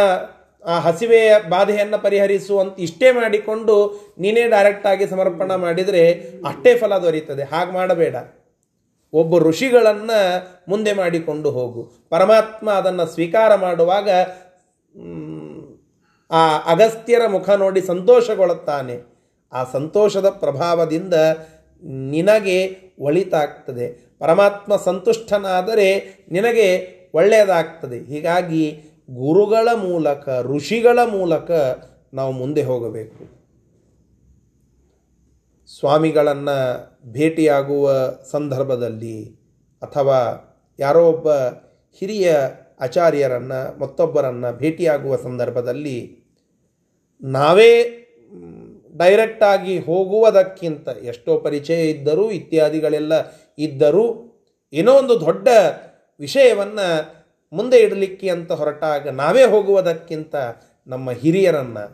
[0.66, 3.76] ಆ ಹಸಿವೆಯ ಬಾಧೆಯನ್ನು ಪರಿಹರಿಸು ಅಂತ ಇಷ್ಟೇ ಮಾಡಿಕೊಂಡು
[4.20, 6.04] ನೀನೇ ಡೈರೆಕ್ಟಾಗಿ ಸಮರ್ಪಣೆ ಮಾಡಿದರೆ
[6.48, 8.16] ಅಷ್ಟೇ ಫಲ ದೊರೆಯುತ್ತದೆ ಹಾಗೆ ಮಾಡಬೇಡ.
[9.14, 10.20] ಒಬ್ಬ ಋಷಿಗಳನ್ನು
[10.70, 11.82] ಮುಂದೆ ಮಾಡಿಕೊಂಡು ಹೋಗು.
[12.10, 14.10] ಪರಮಾತ್ಮ ಅದನ್ನು ಸ್ವೀಕಾರ ಮಾಡುವಾಗ
[16.32, 16.42] ಆ
[16.74, 18.96] ಅಗಸ್ತ್ಯರ ಮುಖ ನೋಡಿ ಸಂತೋಷಗೊಳ್ಳುತ್ತಾನೆ.
[19.54, 21.14] ಆ ಸಂತೋಷದ ಪ್ರಭಾವದಿಂದ
[21.84, 24.16] ನಿನಗೆ ಒಳಿತಾಗ್ತದೆ.
[24.20, 28.00] ಪರಮಾತ್ಮ ಸಂತುಷ್ಟನಾದರೆ ನಿನಗೆ ಒಳ್ಳೆಯದಾಗ್ತದೆ.
[28.00, 31.52] ಹೀಗಾಗಿ ಗುರುಗಳ ಮೂಲಕ, ಋಷಿಗಳ ಮೂಲಕ
[32.14, 33.42] ನಾವು ಮುಂದೆ ಹೋಗಬೇಕು.
[35.80, 37.92] ಸ್ವಾಮಿಗಳನ್ನು ಭೇಟಿಯಾಗುವ
[38.32, 39.26] ಸಂದರ್ಭದಲ್ಲಿ
[39.82, 40.48] ಅಥವಾ
[40.80, 41.34] ಯಾರೋ ಒಬ್ಬ
[42.00, 42.36] ಹಿರಿಯ
[42.82, 46.24] ಆಚಾರ್ಯರನ್ನು, ಮತ್ತೊಬ್ಬರನ್ನು ಭೇಟಿಯಾಗುವ ಸಂದರ್ಭದಲ್ಲಿ
[47.24, 47.98] ನಾವೇ
[48.98, 53.14] ಡೈರೆಕ್ಟಾಗಿ ಹೋಗುವುದಕ್ಕಿಂತ ಎಷ್ಟೋ ಪರಿಚಯ ಇದ್ದರೂ, ಇತ್ಯಾದಿಗಳೆಲ್ಲ
[53.58, 54.06] ಇದ್ದರೂ,
[54.74, 55.48] ಏನೋ ಒಂದು ದೊಡ್ಡ
[56.20, 56.88] ವಿಷಯವನ್ನು
[57.54, 60.36] ಮುಂದೆ ಇಡಲಿಕ್ಕೆ ಅಂತ ಹೊರಟಾಗ ನಾವೇ ಹೋಗುವುದಕ್ಕಿಂತ
[60.88, 61.86] ನಮ್ಮ ಹಿರಿಯರನ್ನು,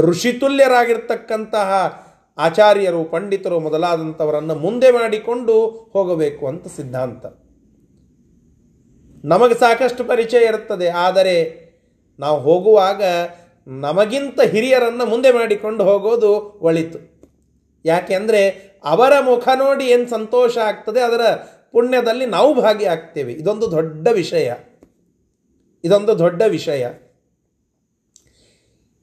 [0.00, 1.70] ಋಷಿತುಲ್ಯರಾಗಿರ್ತಕ್ಕಂತಹ
[2.38, 7.26] ಆಚಾರ್ಯರು, ಪಂಡಿತರು ಮೊದಲಾದಂಥವರನ್ನು ಮುಂದೆ ಮಾಡಿಕೊಂಡು ಹೋಗಬೇಕು ಅಂತ ಸಿದ್ಧಾಂತ.
[9.24, 11.36] ನಮಗೆ ಸಾಕಷ್ಟು ಪರಿಚಯ ಇರುತ್ತದೆ, ಆದರೆ
[12.18, 13.02] ನಾವು ಹೋಗುವಾಗ
[13.66, 16.98] ನಮಗಿಂತ ಹಿರಿಯರನ್ನು ಮುಂದೆ ಮಾಡಿಕೊಂಡು ಹೋಗೋದು ಒಳಿತು.
[17.84, 21.20] ಯಾಕೆಂದರೆ ಅವರ ಮುಖ ನೋಡಿ ಏನು ಸಂತೋಷ ಆಗ್ತದೆ, ಅದರ
[21.72, 24.52] ಪುಣ್ಯದಲ್ಲಿ ನಾವು ಭಾಗಿಯಾಗ್ತೇವೆ ಇದೊಂದು ದೊಡ್ಡ ವಿಷಯ.
[25.84, 26.88] ಇದೊಂದು ದೊಡ್ಡ ವಿಷಯ.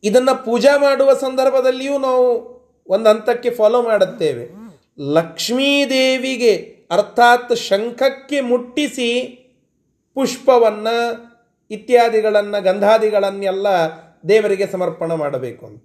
[0.04, 4.50] ಇದನ್ನು ಪೂಜಾ ಮಾಡುವ ಸಂದರ್ಭದಲ್ಲಿಯೂ ನಾವು ಒಂದು ಹಂತಕ್ಕೆ ಫಾಲೋ ಮಾಡುತ್ತೇವೆ.
[5.00, 9.36] ಲಕ್ಷ್ಮೀದೇವಿಗೆ ಅರ್ಥಾತ್ ಶಂಖಕ್ಕೆ ಮುಟ್ಟಿಸಿ
[10.14, 10.96] ಪುಷ್ಪವನ್ನು
[11.72, 13.68] ಇತ್ಯಾದಿಗಳನ್ನು ಗಂಧಾದಿಗಳನ್ನೆಲ್ಲ
[14.28, 15.84] ದೇವರಿಗೆ ಸಮರ್ಪಣೆ ಮಾಡಬೇಕು ಅಂತ.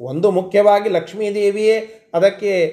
[0.00, 2.66] ಒಂದು ಮುಖ್ಯವಾಗಿ ಲಕ್ಷ್ಮೀದೇವಿಯೇ ಅದಕ್ಕೆ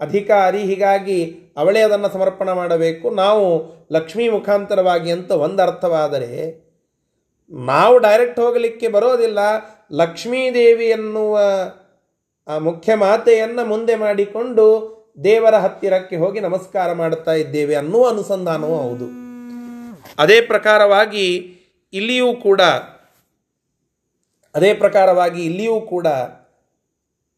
[0.00, 3.10] ಅಧಿಕಾರಿ, ಹೀಗಾಗಿ ಅವಳೇ ಅದನ್ನು ಸಮರ್ಪಣೆ ಮಾಡಬೇಕು.
[3.10, 6.64] ನಾವು ಲಕ್ಷ್ಮೀ ಮುಖಾಂತರವಾಗಿ ಅಂತ ಒಂದು ಅರ್ಥವಾದರೆ
[7.50, 9.38] ನಾವು ಡೈರೆಕ್ಟ್ ಹೋಗಲಿಕ್ಕೆ ಬರೋದಿಲ್ಲ.
[9.92, 11.40] ಲಕ್ಷ್ಮೀದೇವಿ ಎನ್ನುವ
[12.48, 19.04] ಆ ಮುಖ್ಯ ಮಾತೆಯನ್ನು ಮುಂದೆ ಮಾಡಿಕೊಂಡು ದೇವರ ಹತ್ತಿರಕ್ಕೆ ಹೋಗಿ ನಮಸ್ಕಾರ ಮಾಡುತ್ತಾ ಇದ್ದೇವೆ ಅನ್ನುವ ಅನುಸಂಧಾನವೂ ಹೌದು.
[20.18, 21.54] ಅದೇ ಪ್ರಕಾರವಾಗಿ
[21.92, 22.60] ಇಲ್ಲಿಯೂ ಕೂಡ
[24.58, 26.06] ಅದೇ ಪ್ರಕಾರವಾಗಿ ಇಲ್ಲಿಯೂ ಕೂಡ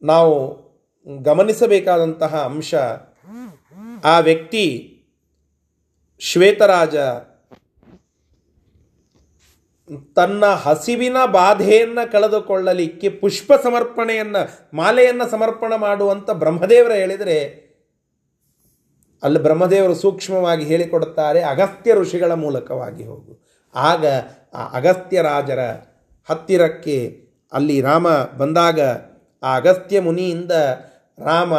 [0.03, 0.35] ನಾವು
[1.23, 2.73] ಗಮನಿಸಬೇಕಾದಂತಹ ಅಂಶ,
[4.03, 4.65] ಆ ವ್ಯಕ್ತಿ
[6.19, 6.95] ಶ್ವೇತರಾಜ
[10.15, 14.41] ತನ್ನ ಹಸಿವಿನ ಬಾಧೆಯನ್ನು ಕಳೆದುಕೊಳ್ಳಲಿಕ್ಕೆ ಪುಷ್ಪ ಸಮರ್ಪಣೆಯನ್ನು,
[14.77, 17.37] ಮಾಲೆಯನ್ನು ಸಮರ್ಪಣೆ ಮಾಡುವಂಥ ಬ್ರಹ್ಮದೇವರ ಹೇಳಿದರೆ,
[19.23, 23.33] ಅಲ್ಲಿ ಬ್ರಹ್ಮದೇವರು ಸೂಕ್ಷ್ಮವಾಗಿ ಹೇಳಿಕೊಡುತ್ತಾರೆ ಅಗಸ್ತ್ಯ ಋಷಿಗಳ ಮೂಲಕವಾಗಿ ಹೋಗು.
[23.75, 24.05] ಆಗ
[24.53, 25.61] ಆ ಅಗಸ್ತ್ಯ ರಾಜರ
[26.29, 28.79] ಹತ್ತಿರಕ್ಕೆ ಅಲ್ಲಿ ರಾಮ ಬಂದಾಗ
[29.43, 30.51] ಆ ಅಗಸ್ತ್ಯ ಮುನಿಯಿಂದ
[31.25, 31.53] ರಾಮ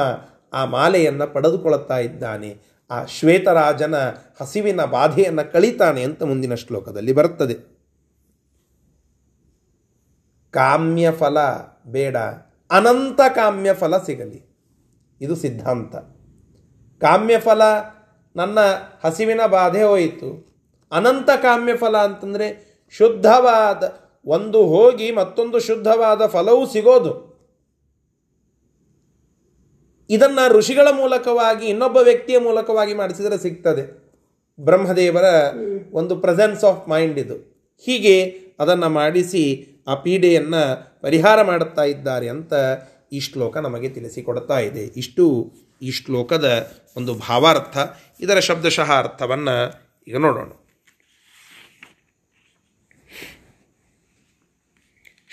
[0.53, 2.61] ಆ ಮಾಲೆಯನ್ನು ಪಡೆದುಕೊಳ್ಳುತ್ತಾ ಇದ್ದಾನೆ.
[2.90, 3.94] ಆ ಶ್ವೇತರಾಜನ
[4.40, 7.55] ಹಸಿವಿನ ಬಾಧೆಯನ್ನು ಕಳೀತಾನೆ ಅಂತ ಮುಂದಿನ ಶ್ಲೋಕದಲ್ಲಿ ಬರುತ್ತದೆ.
[10.51, 11.38] ಕಾಮ್ಯ ಫಲ
[11.87, 12.16] ಬೇಡ,
[12.70, 14.57] ಅನಂತ ಕಾಮ್ಯ ಫಲ ಸಿಗಲಿ.
[15.20, 15.96] ಇದು ಸಿದ್ಧಾಂತ.
[17.05, 17.62] ಕಾಮ್ಯ ಫಲ
[18.37, 18.59] ನನ್ನ
[19.05, 20.53] ಹಸಿವಿನ ಬಾಧೆ ಹೋಯಿತು.
[20.92, 27.33] ಅನಂತ ಕಾಮ್ಯ ಫಲ ಅಂತಂದರೆ ಶುದ್ಧವಾದ ಒಂದು ಹೋಗಿ ಮತ್ತೊಂದು ಶುದ್ಧವಾದ ಫಲವೂ ಸಿಗೋದು.
[30.11, 34.03] ಇದನ್ನು ಋಷಿಗಳ ಮೂಲಕವಾಗಿ, ಇನ್ನೊಬ್ಬ ವ್ಯಕ್ತಿಯ ಮೂಲಕವಾಗಿ ಮಾಡಿಸಿದರೆ ಸಿಗ್ತದೆ.
[34.61, 35.25] ಬ್ರಹ್ಮದೇವರ
[35.93, 37.35] ಒಂದು ಪ್ರೆಸೆನ್ಸ್ ಆಫ್ ಮೈಂಡ್ ಇದು.
[37.85, 42.53] ಹೀಗೆ ಅದನ್ನು ಮಾಡಿಸಿ ಆ ಪೀಡೆಯನ್ನು ಪರಿಹಾರ ಮಾಡುತ್ತಾ ಇದ್ದಾರೆ ಅಂತ
[43.13, 44.85] ಈ ಶ್ಲೋಕ ನಮಗೆ ತಿಳಿಸಿಕೊಡ್ತಾ ಇದೆ.
[44.85, 47.79] ಇಷ್ಟು ಈ ಶ್ಲೋಕದ ಒಂದು ಭಾವಾರ್ಥ.
[48.21, 49.73] ಇದರ ಶಬ್ದಶಃ ಅರ್ಥವನ್ನು
[50.09, 50.53] ಈಗ ನೋಡೋಣ.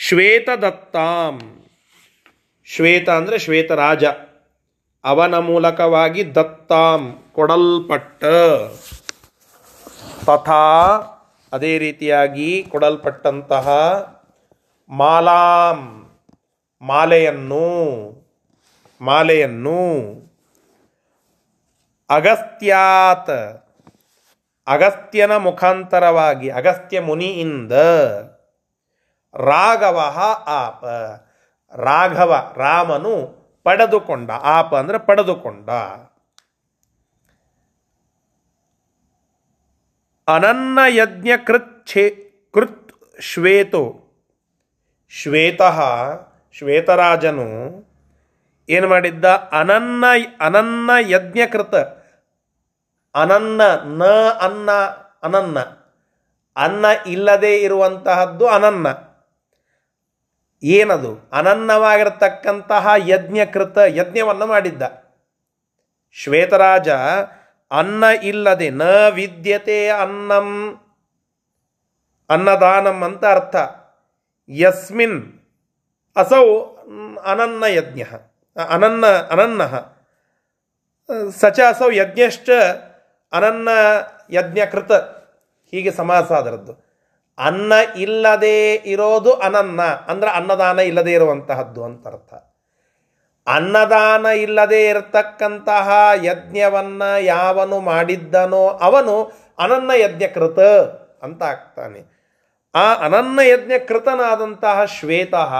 [0.09, 1.35] ಶ್ವೇತದತ್ತಾಂ.
[2.65, 4.03] ಶ್ವೇತ ಅಂದರೆ ಶ್ವೇತರಾಜ.
[5.03, 8.23] ಅವನ ಮೂಲಕವಾಗಿ ದತ್ತಾಂ ಕೊಡಲ್ಪಟ್ಟ.
[10.25, 10.63] ತಥಾ
[11.53, 13.67] ಅದೇ ರೀತಿಯಾಗಿ ಕೊಡಲ್ಪಟ್ಟಂತಹ
[14.89, 16.09] ಮಾಲಾಂ,
[16.81, 17.67] ಮಾಲೆಯನ್ನು
[19.01, 19.85] ಮಾಲೆಯನ್ನು.
[22.09, 23.31] ಅಗಸ್ತ್ಯಾತ್,
[24.67, 27.71] ಅಗಸ್ತ್ಯನ ಮುಖಾಂತರವಾಗಿ, ಅಗಸ್ತ್ಯ ಮುನಿಯಿಂದ
[29.33, 30.13] ರಾಘವ
[30.47, 30.85] ಆಪ.
[31.75, 35.69] ರಾಘವ ರಾಮನು ಪಡೆದುಕೊಂಡ, ಆಪ ಅಂದರೆ ಪಡೆದುಕೊಂಡ.
[40.27, 44.09] ಅನನ್ನ ಯಜ್ಞ ಕೃತ್ ಛೇ, ಕೃತ್ ಶ್ವೇತು.
[45.09, 45.81] ಶ್ವೇತಃ,
[46.51, 47.45] ಶ್ವೇತರಾಜನು
[48.69, 49.25] ಏನು ಮಾಡಿದ್ದ?
[49.25, 50.05] ಅನನ್ನ
[50.39, 51.75] ಅನನ್ನ ಯಜ್ಞಕೃತ
[53.15, 54.03] ಅನನ್ನ, ನ
[54.41, 54.71] ಅನ್ನ,
[55.23, 55.59] ಅನನ್ನ.
[56.55, 59.08] ಅನ್ನ ಇಲ್ಲದೆ ಇರುವಂತಹದ್ದು ಅನನ್ನ.
[60.63, 61.29] ಏನದು?
[61.31, 64.81] ಅನನ್ನವಾಗಿರತಕ್ಕಂತಹ ಯಜ್ಞಕೃತ ಯಜ್ಞವನ್ನು ಮಾಡಿದ್ದ.
[66.11, 66.89] ಶ್ವೇತರಾಜ,
[67.71, 70.79] ಅನ್ನ ಇಲ್ಲದೆ ನ ವಿದ್ಯತೆ ಅನ್ನಂ,
[72.29, 73.55] ಅನ್ನದಾನಂ ಅಂತ ಅರ್ಥ.
[74.49, 75.39] ಯಸ್ಮಿನ್
[76.15, 76.65] ಅಸೌ
[77.25, 78.01] ಅನನ್ನ ಯಜ್ಞ,
[78.69, 79.63] ಅನನ್ನ ಅನನ್ನ.
[81.29, 82.49] ಸಚ ಅಸೌ ಯಜ್ಞಶ್ಚ
[83.33, 83.69] ಅನನ್ನ
[84.29, 84.91] ಯಜ್ಞಕೃತ.
[85.71, 86.88] ಹೀಗೆ ಸಮಾಸ ಅದರದ್ದು
[87.39, 89.82] ಅನ್ನ ಇಲ್ಲದೆ ಇರೋದು ಅನನ್ನ.
[89.82, 92.34] ಅಂದ್ರೆ ಅನ್ನದಾನ ಇಲ್ಲದೆ ಇರುವಂತಹದ್ದು ಅಂತ ಅರ್ಥ.
[93.47, 95.91] ಅನ್ನದಾನ ಇಲ್ಲದೆ ಇರತಕ್ಕಂತಹ
[96.23, 100.60] ಯಜ್ಞವನ್ನ ಯಾವನು ಮಾಡಿದ್ದನೋ ಅವನು ಅನನ್ನ ಯಜ್ಞಕೃತ
[101.23, 102.19] ಅಂತ ಆಗ್ತಾನೆ.
[102.75, 105.54] ಆ ಅನನ್ನ ಯಜ್ಞಕೃತನಾದಂತಹ ಶ್ವೇತಃ,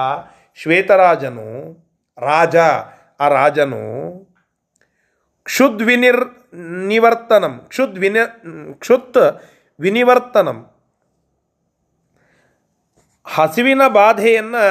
[0.56, 1.78] ಶ್ವೇತರಾಜನು,
[2.18, 2.56] ರಾಜ,
[3.20, 3.80] ಆ ರಾಜನು
[5.44, 6.56] ಕ್ಷುದ್ವಿನಿರ್,
[6.88, 8.20] ನಿವರ್ತನಂ ಕ್ಷುದ್ ವಿನಿ
[8.80, 9.18] ಕ್ಷುತ್
[9.80, 10.72] ವಿನಿವರ್ತನಂ.
[13.36, 14.64] ಹಸಿವಿನ ಬಾಧೆಯನ್ನು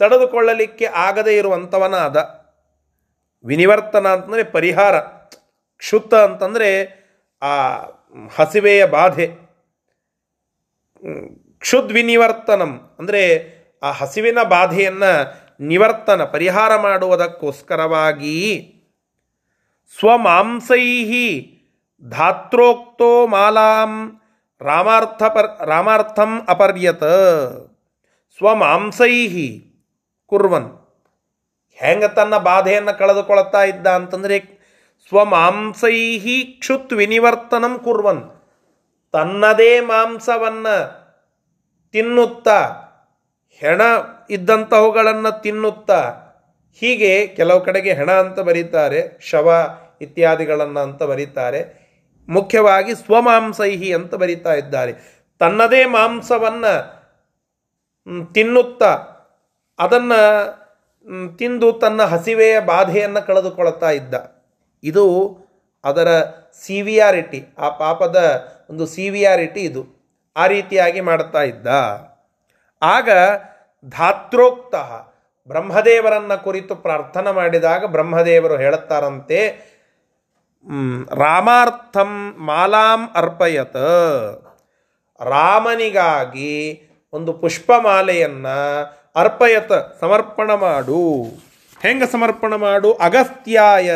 [0.00, 2.16] ತಡೆದುಕೊಳ್ಳಲಿಕ್ಕೆ ಆಗದೇ ಇರುವಂಥವನಾದ
[3.44, 4.94] ವಿನಿವರ್ತನ ಅಂತಂದರೆ ಪರಿಹಾರ,
[5.82, 6.70] ಕ್ಷುತ್ತ ಅಂತಂದರೆ
[7.42, 7.54] ಆ
[8.36, 9.26] ಹಸಿವೆಯ ಬಾಧೆ.
[11.62, 13.22] ಕ್ಷುದ್ವಿನಿವರ್ತನಂ ಅಂದರೆ
[13.82, 15.12] ಆ ಹಸಿವಿನ ಬಾಧೆಯನ್ನು
[15.70, 18.36] ನಿವರ್ತನ, ಪರಿಹಾರ ಮಾಡುವುದಕ್ಕೋಸ್ಕರವಾಗಿ
[19.98, 20.86] ಸ್ವಮಾಂಸೈ
[22.04, 23.92] ಧಾತ್ರೋಕ್ತೋ ಮಾಲಾಂ
[24.60, 27.04] ರಾಮಾರ್ಥ ಪರ್, ರಾಮಾರ್ಥಂ ಅಪರ್ಯತ.
[28.38, 29.58] ಸ್ವಮಾಂಸೈ
[30.26, 30.86] ಕುರ್ವನ್.
[31.74, 34.56] ಹೆಂಗೆ ತನ್ನ ಬಾಧೆಯನ್ನು ಕಳೆದುಕೊಳ್ತಾ ಇದ್ದ ಅಂತಂದರೆ
[35.08, 38.22] ಸ್ವಮಾಂಸೈಹಿ ಕ್ಷುತ್ ವಿನಿವರ್ತನಂ ಕುರ್ವನ್.
[39.12, 41.06] ತನ್ನದೇ ಮಾಂಸವನ್ನು
[41.92, 42.82] ತಿನ್ನುತ್ತಾ,
[43.52, 43.80] ಹೆಣ
[44.30, 46.14] ಇದ್ದಂತಹವುಗಳನ್ನು ತಿನ್ನುತ್ತಾ,
[46.74, 51.86] ಹೀಗೆ ಕೆಲವು ಕಡೆಗೆ ಹೆಣ ಅಂತ ಬರೀತಾರೆ, ಶವ ಇತ್ಯಾದಿಗಳನ್ನು ಅಂತ ಬರೀತಾರೆ,
[52.28, 55.24] ಮುಖ್ಯವಾಗಿ ಸ್ವಮಾಂಸೈಹಿ ಅಂತ ಬರೀತಾ ಇದ್ದಾರೆ.
[55.38, 56.95] ತನ್ನದೇ ಮಾಂಸವನ್ನು
[58.32, 58.92] ತಿನ್ನುತ್ತಾ.
[59.78, 60.20] ಅದನ್ನು
[61.36, 64.14] ತಿಂದು ತನ್ನ ಹಸಿವೆಯ ಬಾಧೆಯನ್ನು ಕಳೆದುಕೊಳ್ತಾ ಇದ್ದ.
[64.84, 65.04] ಇದು
[65.84, 66.08] ಅದರ
[66.64, 69.82] ಸಿವಿಯಾರಿಟಿ, ಆ ಪಾಪದ ಒಂದು ಸಿವಿಯಾರಿಟಿ ಇದು.
[70.36, 71.66] ಆ ರೀತಿಯಾಗಿ ಮಾಡ್ತಾ ಇದ್ದ.
[72.82, 73.10] ಆಗ
[73.84, 74.74] ಧಾತ್ರೋಕ್ತ
[75.48, 79.38] ಬ್ರಹ್ಮದೇವರನ್ನು ಕುರಿತು ಪ್ರಾರ್ಥನೆ ಮಾಡಿದಾಗ ಬ್ರಹ್ಮದೇವರು ಹೇಳುತ್ತಾರಂತೆ
[81.14, 83.76] ರಾಮಾರ್ಥಂ ಮಾಲಾಂ ಅರ್ಪಯತ.
[85.20, 86.82] ರಾಮನಿಗಾಗಿ
[87.16, 88.84] ಒಂದು ಪುಷ್ಪಮಾಲೆಯನ್ನು
[89.16, 91.22] ಅರ್ಪಯತ, ಸಮರ್ಪಣ ಮಾಡು.
[91.82, 92.92] ಹೆಂಗೆ ಸಮರ್ಪಣ ಮಾಡು?
[92.92, 93.90] ಅಗಸ್ತ್ಯಾಯ,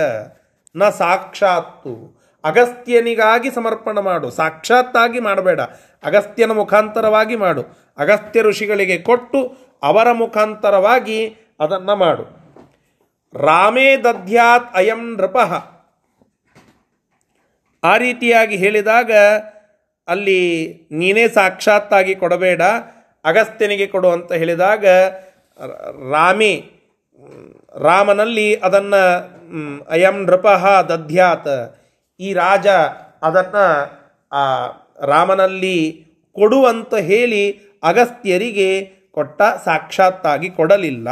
[0.76, 2.20] ನ ಸಾಕ್ಷಾತ್ತು.
[2.44, 4.30] ಅಗಸ್ತ್ಯನಿಗಾಗಿ ಸಮರ್ಪಣ ಮಾಡು.
[4.30, 5.61] ಸಾಕ್ಷಾತ್ತಾಗಿ ಮಾಡಬೇಡ.
[6.04, 7.64] ಅಗಸ್ತ್ಯನ ಮುಖಾಂತರವಾಗಿ ಮಾಡು.
[7.98, 12.24] ಅಗಸ್ತ್ಯ ಋಷಿಗಳಿಗೆ ಕೊಟ್ಟು ಅವರ ಮುಖಾಂತರವಾಗಿ ಅದನ್ನು ಮಾಡು.
[13.35, 15.37] ರಾಮೇ ದದ್ಯಾತ್ ಅಯಂ ನೃಪ.
[17.85, 19.12] ಆ ರೀತಿಯಾಗಿ ಹೇಳಿದಾಗ
[20.09, 22.62] ಅಲ್ಲಿ ನೀನೇ ಸಾಕ್ಷಾತ್ತಾಗಿ ಕೊಡಬೇಡ.
[23.24, 24.85] ಅಗಸ್ತ್ಯನಿಗೆ ಕೊಡು ಅಂತ ಹೇಳಿದಾಗ
[26.14, 26.52] ರಾಮಿ
[27.87, 29.02] ರಾಮನಲ್ಲಿ ಅದನ್ನು
[29.88, 31.54] ಅಯಂ ನೃಪಃ ದಧ್ಯಾತ್.
[32.20, 32.68] ಈ ರಾಜ
[33.28, 33.66] ಅದನ್ನು
[35.06, 35.76] ರಾಮನಲ್ಲಿ
[36.37, 37.44] ಕೊಡು ಅಂತ ಹೇಳಿ
[37.83, 38.70] ಅಗಸ್ತ್ಯರಿಗೆ
[39.16, 41.09] ಕೊಟ್ಟ ಸಾಕ್ಷಾತ್ತಾಗಿ ಕೊಡಲಿಲ್ಲ.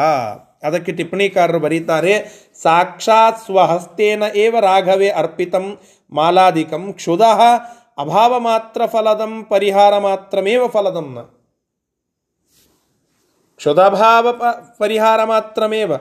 [0.66, 2.14] ಅದಕ್ಕೆ ಟಿಪ್ಪಣಿಕಾರರು ಬರೀತಾರೆ,
[2.62, 5.66] ಸಾಕ್ಷಾತ್ ಸ್ವಹಸ್ತೇನ ಏವ ರಾಘವೇ ಅರ್ಪಿತಂ
[6.12, 7.40] ಮಾಲಾಧಿಕಂ ಕ್ಷುದಃ
[8.02, 11.08] ಅಭಾವ ಮಾತ್ರ ಫಲದಂ ಪರಿಹಾರ ಮಾತ್ರಮೇವ ಫಲದಂ
[13.60, 14.42] ಕ್ಷುಧಾಭಾವ ಪ
[14.78, 15.92] ಪರಿಹಾರ ಮಾತ್ರಮೇವ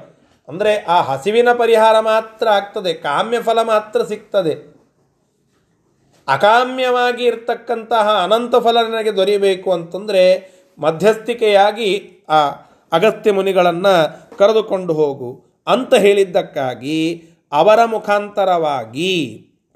[0.48, 4.54] ಅಂದರೆ ಆ ಹಸಿವಿನ ಪರಿಹಾರ ಮಾತ್ರ ಆಗ್ತದೆ ಕಾಮ್ಯ ಫಲ ಮಾತ್ರ ಸಿಗ್ತದೆ.
[6.28, 10.24] ಅಕಾಮ್ಯವಾಗಿ ಇರ್ತಕ್ಕಂತಹ ಅನಂತ ಫಲ ನನಗೆ ದೊರೆಯಬೇಕು ಅಂತಂದರೆ
[10.80, 11.90] ಮಧ್ಯಸ್ಥಿಕೆಯಾಗಿ
[12.30, 12.40] ಆ
[12.92, 13.94] ಅಗತ್ಯ ಮುನಿಗಳನ್ನು
[14.38, 15.30] ಕರೆದುಕೊಂಡು ಹೋಗು
[15.68, 17.00] ಅಂತ ಹೇಳಿದ್ದಕ್ಕಾಗಿ
[17.52, 19.14] ಅವರ ಮುಖಾಂತರವಾಗಿ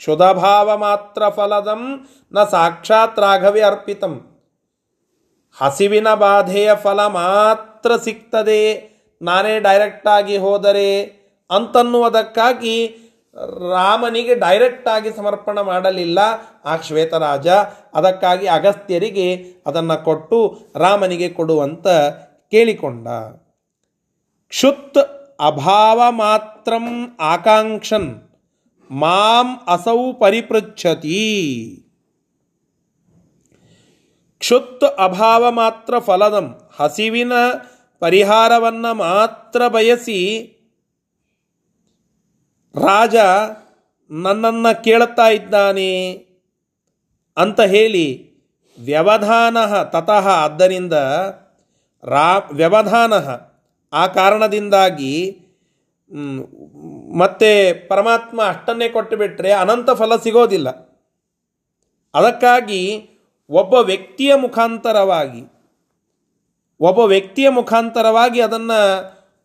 [0.01, 1.81] ಕ್ಷುದಭಾವ ಮಾತ್ರ ಫಲದಂ
[2.33, 4.13] ನ ಸಾಕ್ಷಾತ್ ರಾಘವಿ ಅರ್ಪಿತಂ.
[5.57, 8.63] ಹಸಿವಿನ ಬಾಧೆಯ ಫಲ ಮಾತ್ರ ಸಿಗ್ತದೆ.
[9.21, 10.89] ನಾನೇ ಡೈರೆಕ್ಟಾಗಿ ಹೋದರೆ
[11.49, 12.75] ಅಂತನ್ನುವುದಕ್ಕಾಗಿ
[13.71, 16.19] ರಾಮನಿಗೆ ಡೈರೆಕ್ಟಾಗಿ ಸಮರ್ಪಣ ಮಾಡಲಿಲ್ಲ.
[16.65, 17.47] ಆ ಶ್ವೇತರಾಜ
[17.93, 19.27] ಅದಕ್ಕಾಗಿ ಅಗಸ್ತ್ಯರಿಗೆ
[19.67, 20.39] ಅದನ್ನು ಕೊಟ್ಟು
[20.75, 21.87] ರಾಮನಿಗೆ ಕೊಡುವಂತ
[22.51, 23.07] ಕೇಳಿಕೊಂಡ.
[24.47, 24.97] ಕ್ಷುತ್
[25.39, 28.09] ಅಭಾವ ಮಾತ್ರಂ ಆಕಾಂಕ್ಷನ್,
[28.91, 31.21] ಮಾಂ ಅಸೌ ಪರಿಪೃಚ್ಛತಿ.
[34.41, 36.47] ಕ್ಷುತ್ ಅಭಾವ ಮಾತ್ರ ಫಲದಂ.
[36.79, 37.33] ಹಸಿವಿನ
[38.01, 40.19] ಪರಿಹಾರವನ್ನು ಮಾತ್ರ ಬಯಸಿ
[42.75, 43.15] ರಾಜ
[44.11, 45.91] ನನ್ನನ್ನು ಕೇಳುತ್ತಾ ಇದ್ದಾನೆ
[47.37, 48.07] ಅಂತ ಹೇಳಿ
[48.77, 50.93] ವ್ಯವಧಾನ ತತಃ ಆದ್ದರಿಂದ
[52.03, 53.13] ರಾ ವ್ಯವಧಾನ
[53.93, 55.13] ಆ ಕಾರಣದಿಂದಾಗಿ
[57.17, 57.51] ಮತ್ತೆ
[57.87, 60.69] ಪರಮಾತ್ಮ ಅಷ್ಟನ್ನೇ ಕೊಟ್ಟುಬಿಟ್ರೆ ಅನಂತ ಫಲ ಸಿಗೋದಿಲ್ಲ.
[62.13, 62.81] ಅದಕ್ಕಾಗಿ
[63.51, 65.41] ಒಬ್ಬ ವ್ಯಕ್ತಿಯ ಮುಖಾಂತರವಾಗಿ,
[66.79, 68.79] ಒಬ್ಬ ವ್ಯಕ್ತಿಯ ಮುಖಾಂತರವಾಗಿ ಅದನ್ನು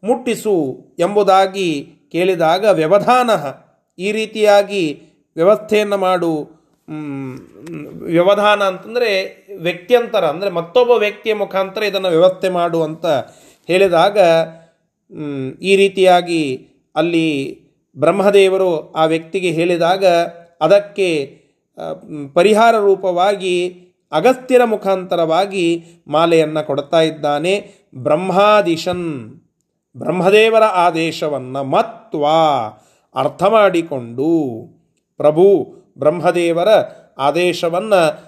[0.03, 0.57] ಮುಟ್ಟಿಸು
[0.99, 1.69] ಎಂಬುದಾಗಿ
[2.13, 3.31] ಕೇಳಿದಾಗ ವ್ಯವಧಾನ
[3.99, 4.85] ಈ ರೀತಿಯಾಗಿ
[5.37, 6.33] ವ್ಯವಸ್ಥೆಯನ್ನು ಮಾಡು
[8.03, 9.11] ವ್ಯವಧಾನ ಅಂತಂದರೆ
[9.61, 13.07] ವ್ಯಕ್ತಿಯಂತರ, ಅಂದರೆ ಮತ್ತೊಬ್ಬ ವ್ಯಕ್ತಿಯ ಮುಖಾಂತರ ಇದನ್ನು ವ್ಯವಸ್ಥೆ ಮಾಡು ಅಂತ
[13.69, 14.19] ಹೇಳಿದಾಗ
[15.63, 16.43] ಈ ರೀತಿಯಾಗಿ
[16.97, 17.29] ಅಲ್ಲಿ
[17.97, 20.05] ಬ್ರಹ್ಮದೇವರು ಆ ವ್ಯಕ್ತಿಗೆ ಹೇಳಿದಾಗ
[20.61, 21.09] ಅದಕ್ಕೆ
[22.35, 23.57] ಪರಿಹಾರ ರೂಪವಾಗಿ
[24.13, 27.85] ಅಗಸ್ತ್ಯರ ಮುಖಾಂತರವಾಗಿ ಮಾಲೆಯನ್ನು ಕೊಡ್ತಾ ಇದ್ದಾನೆ.
[27.95, 29.41] ಬ್ರಹ್ಮಾದಿಶನ್,
[29.97, 32.25] ಬ್ರಹ್ಮದೇವರ ಆದೇಶವನ್ನು ಮತ್ವ
[33.15, 34.59] ಅರ್ಥ ಮಾಡಿಕೊಂಡು
[35.17, 36.69] ಪ್ರಭು ಬ್ರಹ್ಮದೇವರ
[37.19, 38.27] ಆದೇಶವನ್ನು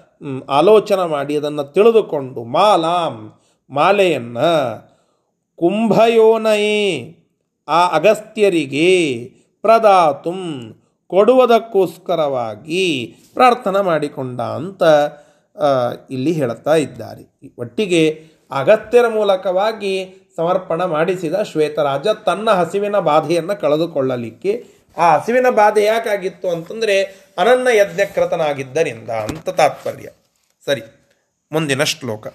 [0.49, 3.33] ಆಲೋಚನೆ ಮಾಡಿ ಅದನ್ನು ತಿಳಿದುಕೊಂಡು ಮಾಲಾಂ,
[3.71, 4.87] ಮಾಲೆಯನ್ನು
[5.57, 7.17] ಕುಂಭಯೋನಯೇ,
[7.69, 9.25] ಆ ಅಗಸ್ತ್ಯರಿಗೆ
[9.63, 14.83] ಪ್ರದಾತುಂ ಕೊಡುವುದಕ್ಕೋಸ್ಕರವಾಗಿ ಪ್ರಾರ್ಥನೆ ಮಾಡಿಕೊಂಡ ಅಂತ
[16.11, 17.41] ಇಲ್ಲಿ ಹೇಳುತ್ತಾ ಇದ್ದಾರೆ.
[17.59, 24.65] ಒಟ್ಟಿಗೆ ಅಗತ್ಯರ ಮೂಲಕವಾಗಿ ಸಮರ್ಪಣ ಮಾಡಿಸಿದ ಶ್ವೇತರಾಜ ತನ್ನ ಹಸಿವಿನ ಬಾಧೆಯನ್ನು ಕಳೆದುಕೊಳ್ಳಲಿಕ್ಕೆ
[24.99, 27.03] ಆ ಹಸಿವಿನ ಬಾಧೆ ಯಾಕಾಗಿತ್ತು ಅಂತಂದರೆ
[27.39, 30.09] ಅನನ್ನ ಯಜ್ಞಕೃತನಾಗಿದ್ದರಿಂದ ಅಂತ ತಾತ್ಪರ್ಯ.
[30.65, 30.83] ಸರಿ
[31.53, 32.27] ಮುಂದಿನ ಶ್ಲೋಕ.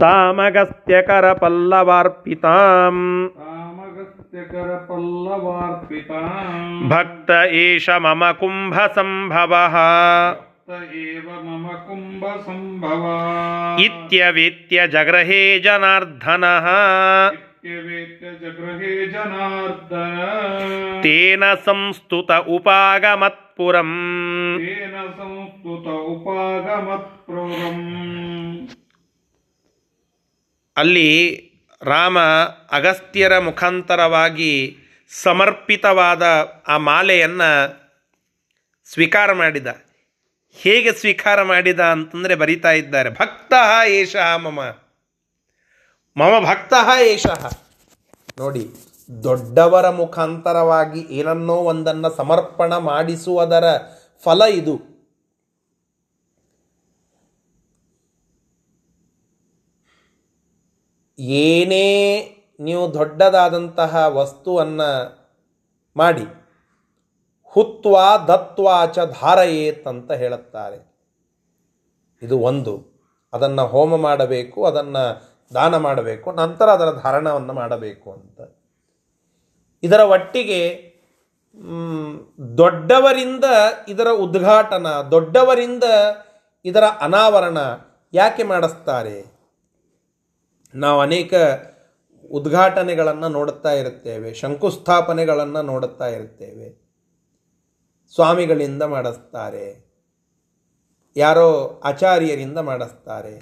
[0.00, 2.96] ತಾಮಗಸ್ತ್ಯಕರ ಪಲ್ಲವಾರ್ಪಿತಾಂ
[6.88, 9.54] ಭಕ್ತ ಏಷ ಮಮ ಕುಂಭ ಸಂಭವ
[11.46, 13.04] ಮಮ ಕುಂಭ ಸಂಭವ
[13.80, 16.44] ಇತ್ಯವೇತ್ಯ ಜಗ್ರಹೇ ಜನಾರ್ದನ
[21.04, 23.92] ತೇನ ಸಂಸ್ತುತ ಉಪಾಗಮತ್ಪುರಂ
[24.60, 27.78] ತೇನ ಸಂಸ್ತುತ ಉಪಾಗಮತ್ಪುರಂ
[30.76, 31.10] ಅಲ್ಲಿ
[31.84, 32.18] ರಾಮ
[32.72, 34.76] ಅಗಸ್ತ್ಯರ ಮುಖಾಂತರವಾಗಿ
[35.22, 36.22] ಸಮರ್ಪಿತವಾದ
[36.68, 37.84] ಆ ಮಾಲೆಯನ್ನು
[38.92, 39.66] ಸ್ವೀಕಾರ ಮಾಡಿದ.
[40.52, 43.10] ಹೇಗೆ ಸ್ವೀಕಾರ ಮಾಡಿದ ಅಂತಂದರೆ ಬರಿತಾ ಇದ್ದಾರೆ.
[43.10, 43.54] ಭಕ್ತ
[43.88, 44.60] ಏಷ ಮಮ.
[46.16, 47.26] ಮಮ ಭಕ್ತ ಏಷ.
[48.38, 48.70] ನೋಡಿ,
[49.22, 53.64] ದೊಡ್ಡವರ ಮುಖಾಂತರವಾಗಿ ಏನನ್ನೋ ಒಂದನ್ನು ಸಮರ್ಪಣ ಮಾಡಿಸುವುದರ
[54.24, 54.93] ಫಲ ಇದು.
[61.18, 61.86] ಏನೇ
[62.60, 64.90] ನೀವು ದೊಡ್ಡದಾದಂತಹ ವಸ್ತುವನ್ನು
[65.96, 66.26] ಮಾಡಿ,
[67.44, 67.98] ಹುತ್ವ
[68.28, 70.94] ದತ್ವಾಚ ಧಾರಯೇತ್ ಅಂತ ಹೇಳುತ್ತಾರೆ.
[72.22, 72.94] ಇದು ಒಂದು.
[73.32, 75.22] ಅದನ್ನು ಹೋಮ ಮಾಡಬೇಕು, ಅದನ್ನು
[75.54, 78.40] ದಾನ ಮಾಡಬೇಕು, ನಂತರ ಅದರ ಧಾರಣವನ್ನು ಮಾಡಬೇಕು ಅಂತ.
[79.82, 80.94] ಇದರ ಒಟ್ಟಿಗೆ
[82.58, 83.44] ದೊಡ್ಡವರಿಂದ
[83.88, 85.84] ಇದರ ಉದ್ಘಾಟನ, ದೊಡ್ಡವರಿಂದ
[86.64, 87.58] ಇದರ ಅನಾವರಣ
[88.12, 89.33] ಯಾಕೆ ಮಾಡಿಸ್ತಾರೆ?
[90.74, 91.34] ನಾವು ಅನೇಕ
[92.30, 96.68] ಉದ್ಘಾಟನೆಗಳನ್ನು ನೋಡುತ್ತಾ ಇರುತ್ತೇವೆ, ಶಂಕುಸ್ಥಾಪನೆಗಳನ್ನು ನೋಡುತ್ತಾ ಇರುತ್ತೇವೆ.
[98.14, 99.66] ಸ್ವಾಮಿಗಳಿಂದ ಮಾಡಿಸ್ತಾರೆ,
[101.16, 101.48] ಯಾರೋ
[101.84, 103.34] ಆಚಾರ್ಯರಿಂದ ಮಾಡಿಸ್ತಾರೆ,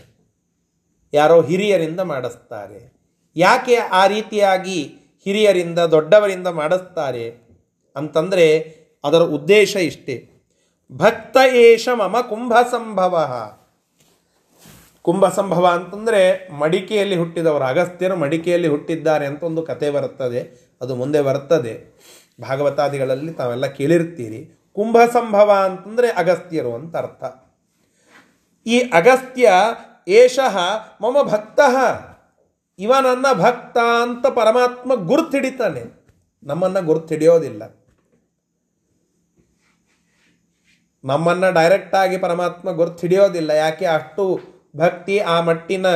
[1.15, 2.81] ಯಾರೋ ಹಿರಿಯರಿಂದ ಮಾಡಿಸ್ತಾರೆ.
[3.37, 4.79] ಯಾಕೆ ಆ ರೀತಿಯಾಗಿ
[5.27, 7.27] ಹಿರಿಯರಿಂದ, ದೊಡ್ಡವರಿಂದ ಮಾಡಿಸ್ತಾರೆ
[7.97, 8.47] ಅಂತಂದರೆ
[9.05, 10.17] ಅದರ ಉದ್ದೇಶ ಇಷ್ಟೇ.
[10.93, 13.15] ಭಕ್ತ ಏಷ ಮಮ ಕುಂಭ ಸಂಭವ.
[15.03, 20.73] ಕುಂಭ ಸಂಭವ ಅಂತಂದರೆ ಮಡಿಕೆಯಲ್ಲಿ ಹುಟ್ಟಿದವರು, ಅಗಸ್ತ್ಯರು ಮಡಿಕೆಯಲ್ಲಿ ಹುಟ್ಟಿದ್ದಾರೆ ಅಂತ ಒಂದು ಕತೆ ಬರುತ್ತದೆ.
[20.81, 21.75] ಅದು ಮುಂದೆ ಬರ್ತದೆ
[22.41, 27.25] ಭಾಗವತಾದಿಗಳಲ್ಲಿ ತಾವೆಲ್ಲ ಕೇಳಿರ್ತೀರಿ ಕುಂಭ ಸಂಭವ ಅಂತಂದರೆ ಅಗಸ್ತ್ಯರು ಅಂತ ಅರ್ಥ.
[28.67, 29.53] ಈ ಅಗಸ್ತ್ಯ
[30.09, 30.59] ಏಷಃ
[31.01, 31.61] ಮಮ ಭಕ್ತ,
[32.79, 35.83] ಇವ ನನ್ನ ಭಕ್ತ ಅಂತ ಪರಮಾತ್ಮ ಗುರ್ತಿಡಿತಾನೆ.
[36.43, 37.63] ನಮ್ಮನ್ನು ಗುರ್ತಿಡಿಯೋದಿಲ್ಲ.
[41.05, 43.51] ನಮ್ಮನ್ನು ಡೈರೆಕ್ಟಾಗಿ ಪರಮಾತ್ಮ ಗುರ್ತಿಡಿಯೋದಿಲ್ಲ.
[43.51, 45.87] ಯಾಕೆ ಅಷ್ಟು ಭಕ್ತಿ ಆ ಮಟ್ಟಿನ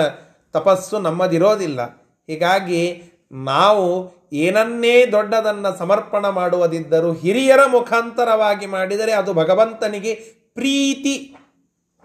[0.53, 1.81] ತಪಸ್ಸು ನಮ್ಮದಿರೋದಿಲ್ಲ.
[2.29, 10.15] ಹೀಗಾಗಿ ನಾವು ಏನನ್ನೇ ದೊಡ್ಡದನ್ನು ಸಮರ್ಪಣ ಮಾಡುವುದಿದ್ದರೂ ಹಿರಿಯರ ಮುಖಾಂತರವಾಗಿ ಮಾಡಿದರೆ ಅದು ಭಗವಂತನಿಗೆ
[10.55, 11.37] ಪ್ರೀತಿ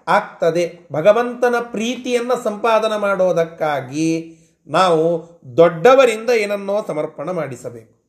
[0.07, 0.79] ಆಗ್ತದೆ.
[0.93, 8.01] ಭಗವಂತನ ಪ್ರೀತಿಯನ್ನು ಸಂಪಾದನೆ ಮಾಡುವುದಕ್ಕಾಗಿ ನಾವು ದೊಡ್ಡವರಿಂದ ಏನನ್ನೋ ಸಮರ್ಪಣ ಮಾಡಿಸಬೇಕು.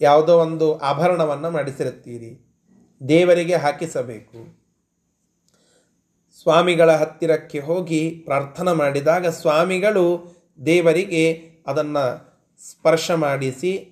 [0.00, 2.46] ಯಾವುದೋ ಒಂದು ಆಭರಣವನ್ನು ಮಾಡಿಸಿರುತ್ತೀರಿ.
[3.08, 4.63] ದೇವರಿಗೆ ಹಾಕಿಸಬೇಕು.
[6.44, 10.34] ಸ್ವಾಮಿಗಳ ಹತ್ತಿರಕ್ಕೆ ಹೋಗಿ ಪ್ರಾರ್ಥನೆ ಮಾಡಿದಾಗ ಸ್ವಾಮಿಗಳು
[10.66, 12.34] ದೇವರಿಗೆ ಅದನ್ನು
[12.70, 13.90] ಸ್ಪರ್ಶ ಮಾಡಿಸಿ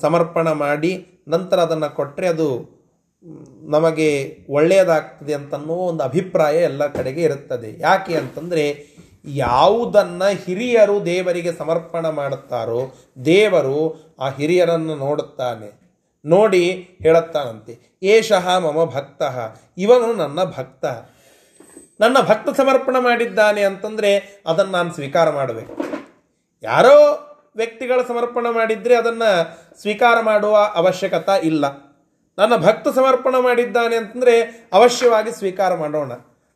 [0.00, 2.80] ಸಮರ್ಪಣ ಮಾಡಿ, ನಂತರ ಅದನ್ನು ಕೊಟ್ಟರೆ ಅದು
[3.62, 7.80] ನಮಗೆ ಒಳ್ಳೆಯದಾಗ್ತದೆ ಅಂತನ್ನೋ ಒಂದು ಅಭಿಪ್ರಾಯ ಎಲ್ಲ ಕಡೆಗೆ ಇರುತ್ತದೆ.
[7.80, 12.92] ಯಾಕೆ ಅಂತಂದರೆ, ಯಾವುದನ್ನು ಹಿರಿಯರು ದೇವರಿಗೆ ಸಮರ್ಪಣ ಮಾಡುತ್ತಾರೋ,
[13.24, 15.80] ದೇವರು ಆ ಹಿರಿಯರನ್ನು ನೋಡುತ್ತಾನೆ.
[16.24, 16.72] ನೋಡಿ
[17.02, 19.22] ಹೇಳುತ್ತಾನಂತೆ, ಏಷಃ ಮಮ ಭಕ್ತ,
[19.78, 20.84] ಇವನು ನನ್ನ ಭಕ್ತ.
[22.00, 25.84] ನನ್ನ ಭಕ್ತ ಸಮರ್ಪಣೆ ಮಾಡಿದ್ದಾನೆ ಅಂತಂದರೆ ಅದನ್ನು ನಾನು ಸ್ವೀಕಾರ ಮಾಡಬೇಕು.
[26.62, 29.30] ಯಾರೋ ವ್ಯಕ್ತಿಗಳ ಸಮರ್ಪಣೆ ಮಾಡಿದರೆ ಅದನ್ನು
[29.80, 31.64] ಸ್ವೀಕಾರ ಮಾಡುವ ಅವಶ್ಯಕತೆ ಇಲ್ಲ.
[32.38, 36.12] ನನ್ನ ಭಕ್ತ ಸಮರ್ಪಣೆ ಮಾಡಿದ್ದಾನೆ ಅಂತಂದರೆ ಅವಶ್ಯವಾಗಿ ಸ್ವೀಕಾರ ಮಾಡೋಣ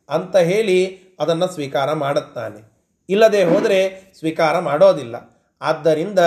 [0.09, 2.71] ಅಂತ ಹೇಳಿ ಅದನ್ನು ಸ್ವೀಕಾರ ಮಾಡುತ್ತಾನೆ.
[3.09, 5.15] ಇಲ್ಲದೆ ಹೋದರೆ ಸ್ವೀಕಾರ ಮಾಡೋದಿಲ್ಲ.
[5.61, 6.19] ಆದ್ದರಿಂದ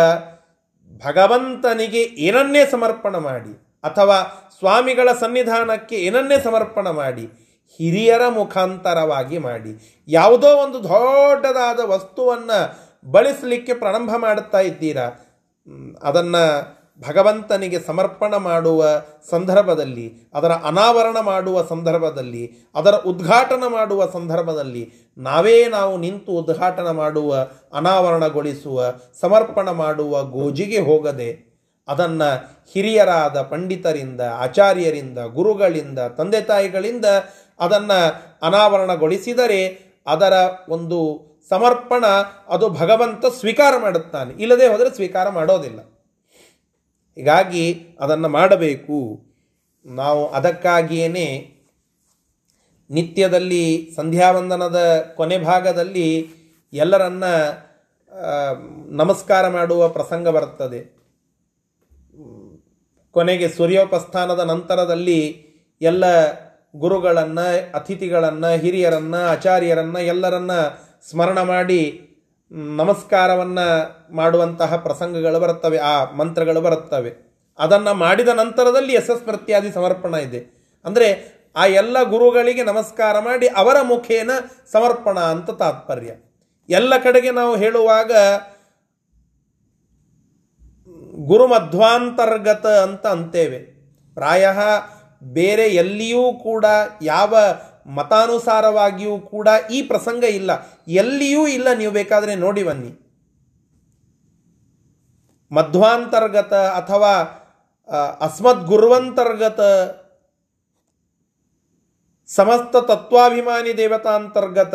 [1.06, 10.02] ಭಗವಂತನಿಗೆ ಏನನ್ನೇ ಸಮರ್ಪಣೆ ಮಾಡಿ ಅಥವಾ ಸ್ವಾಮಿಗಳ ಸನ್ನಿಧಾನಕ್ಕೆ ಏನನ್ನೇ ಸಮರ್ಪಣೆ ಮಾಡಿ ಹಿರಿಯರ ಮುಖಾಂತರವಾಗಿ ಮಾಡಿ.
[10.08, 12.58] ಯಾವುದೋ ಒಂದು ದೊಡ್ಡದಾದ ವಸ್ತುವನ್ನು
[13.10, 15.08] ಬಳಸಲಿಕ್ಕೆ ಪ್ರಾರಂಭ ಮಾಡುತ್ತಾ ಇದ್ದೀರಾ?
[16.02, 16.78] ಅದನ್ನು
[17.08, 18.84] ಭಗವಂತನಿಗೆ ಸಮರ್ಪಣ ಮಾಡುವ
[19.30, 28.84] ಸಂದರ್ಭದಲ್ಲಿ, ಅದರ ಅನಾವರಣ ಮಾಡುವ ಸಂದರ್ಭದಲ್ಲಿ, ಅದರ ಉದ್ಘಾಟನ ಮಾಡುವ ಸಂದರ್ಭದಲ್ಲಿ ನಾವೇ ನಾವು ನಿಂತು ಉದ್ಘಾಟನ ಮಾಡುವ, ಅನಾವರಣಗೊಳಿಸುವ,
[29.20, 31.48] ಸಮರ್ಪಣ ಮಾಡುವ ಗೋಜಿಗೆ ಹೋಗದೆ,
[31.88, 32.28] ಅದನ್ನು
[32.72, 37.04] ಹಿರಿಯರಾದ ಪಂಡಿತರಿಂದ, ಆಚಾರ್ಯರಿಂದ, ಗುರುಗಳಿಂದ, ತಂದೆ ತಾಯಿಗಳಿಂದ
[37.58, 40.32] ಅದನ್ನು ಅನಾವರಣಗೊಳಿಸಿದರೆ ಅದರ
[40.68, 42.06] ಒಂದು ಸಮರ್ಪಣ
[42.48, 44.34] ಅದು ಭಗವಂತ ಸ್ವೀಕಾರ ಮಾಡುತ್ತಾನೆ.
[44.34, 45.80] ಇಲ್ಲದೆ ಹೋದರೆ ಸ್ವೀಕಾರ ಮಾಡೋದಿಲ್ಲ.
[47.14, 49.24] ಹೀಗಾಗಿ ಅದನ್ನು ಮಾಡಬೇಕು.
[49.86, 51.54] ನಾವು ಅದಕ್ಕಾಗಿಯೇ
[52.90, 56.30] ನಿತ್ಯದಲ್ಲಿ, ಸಂಧ್ಯಾವಂದನದ ಕೊನೆ ಭಾಗದಲ್ಲಿ
[56.72, 57.24] ಎಲ್ಲರನ್ನ
[58.88, 60.98] ನಮಸ್ಕಾರ ಮಾಡುವ ಪ್ರಸಂಗ ಬರುತ್ತದೆ.
[63.10, 65.46] ಕೊನೆಗೆ ಸೂರ್ಯೋಪಸ್ಥಾನದ ನಂತರದಲ್ಲಿ
[65.80, 66.04] ಎಲ್ಲ
[66.76, 70.50] ಗುರುಗಳನ್ನು, ಅತಿಥಿಗಳನ್ನು, ಹಿರಿಯರನ್ನು, ಆಚಾರ್ಯರನ್ನು, ಎಲ್ಲರನ್ನ
[71.10, 72.04] ಸ್ಮರಣ ಮಾಡಿ,
[72.52, 77.28] ನಮಸ್ಕಾರವನ್ನು ಮಾಡುವಂತಹ ಪ್ರಸಂಗಗಳು ಬರುತ್ತವೆ, ಆ ಮಂತ್ರಗಳು ಬರುತ್ತವೆ.
[77.58, 80.46] ಅದನ್ನು ಮಾಡಿದ ನಂತರದಲ್ಲಿ ಯಶಸ್ಮೃತ್ಯಾದಿ ಸಮರ್ಪಣ ಇದೆ.
[80.84, 84.30] ಅಂದರೆ ಆ ಎಲ್ಲ ಗುರುಗಳಿಗೆ ನಮಸ್ಕಾರ ಮಾಡಿ ಅವರ ಮುಖೇನ
[84.72, 86.10] ಸಮರ್ಪಣ ಅಂತ ತಾತ್ಪರ್ಯ.
[86.68, 88.12] ಎಲ್ಲ ಕಡೆಗೆ ನಾವು ಹೇಳುವಾಗ,
[91.26, 93.58] ಗುರುಮಧ್ವಾಂತರ್ಗತ ಅಂತ ಅಂತೇವೆ.
[94.14, 94.46] ಪ್ರಾಯ
[95.22, 96.64] ಬೇರೆ ಎಲ್ಲಿಯೂ ಕೂಡ,
[97.02, 97.36] ಯಾವ
[97.86, 100.50] ಮತಾನುಸಾರವಾಗಿಯೂ ಕೂಡ ಈ ಪ್ರಸಂಗ ಇಲ್ಲ.
[100.88, 102.92] ಎಲ್ಲಿಯೂ ಇಲ್ಲ ನೀವು ಬೇಕಾದರೆ ನೋಡಿ ಬನ್ನಿ.
[105.52, 107.12] ಮಧ್ವಾಂತರ್ಗತ ಅಥವಾ
[108.20, 109.60] ಅಸ್ಮದ್ ಗುರುವಂತರ್ಗತ
[112.26, 114.74] ಸಮಸ್ತ ತತ್ವಾಭಿಮಾನಿ ದೇವತಾಂತರ್ಗತ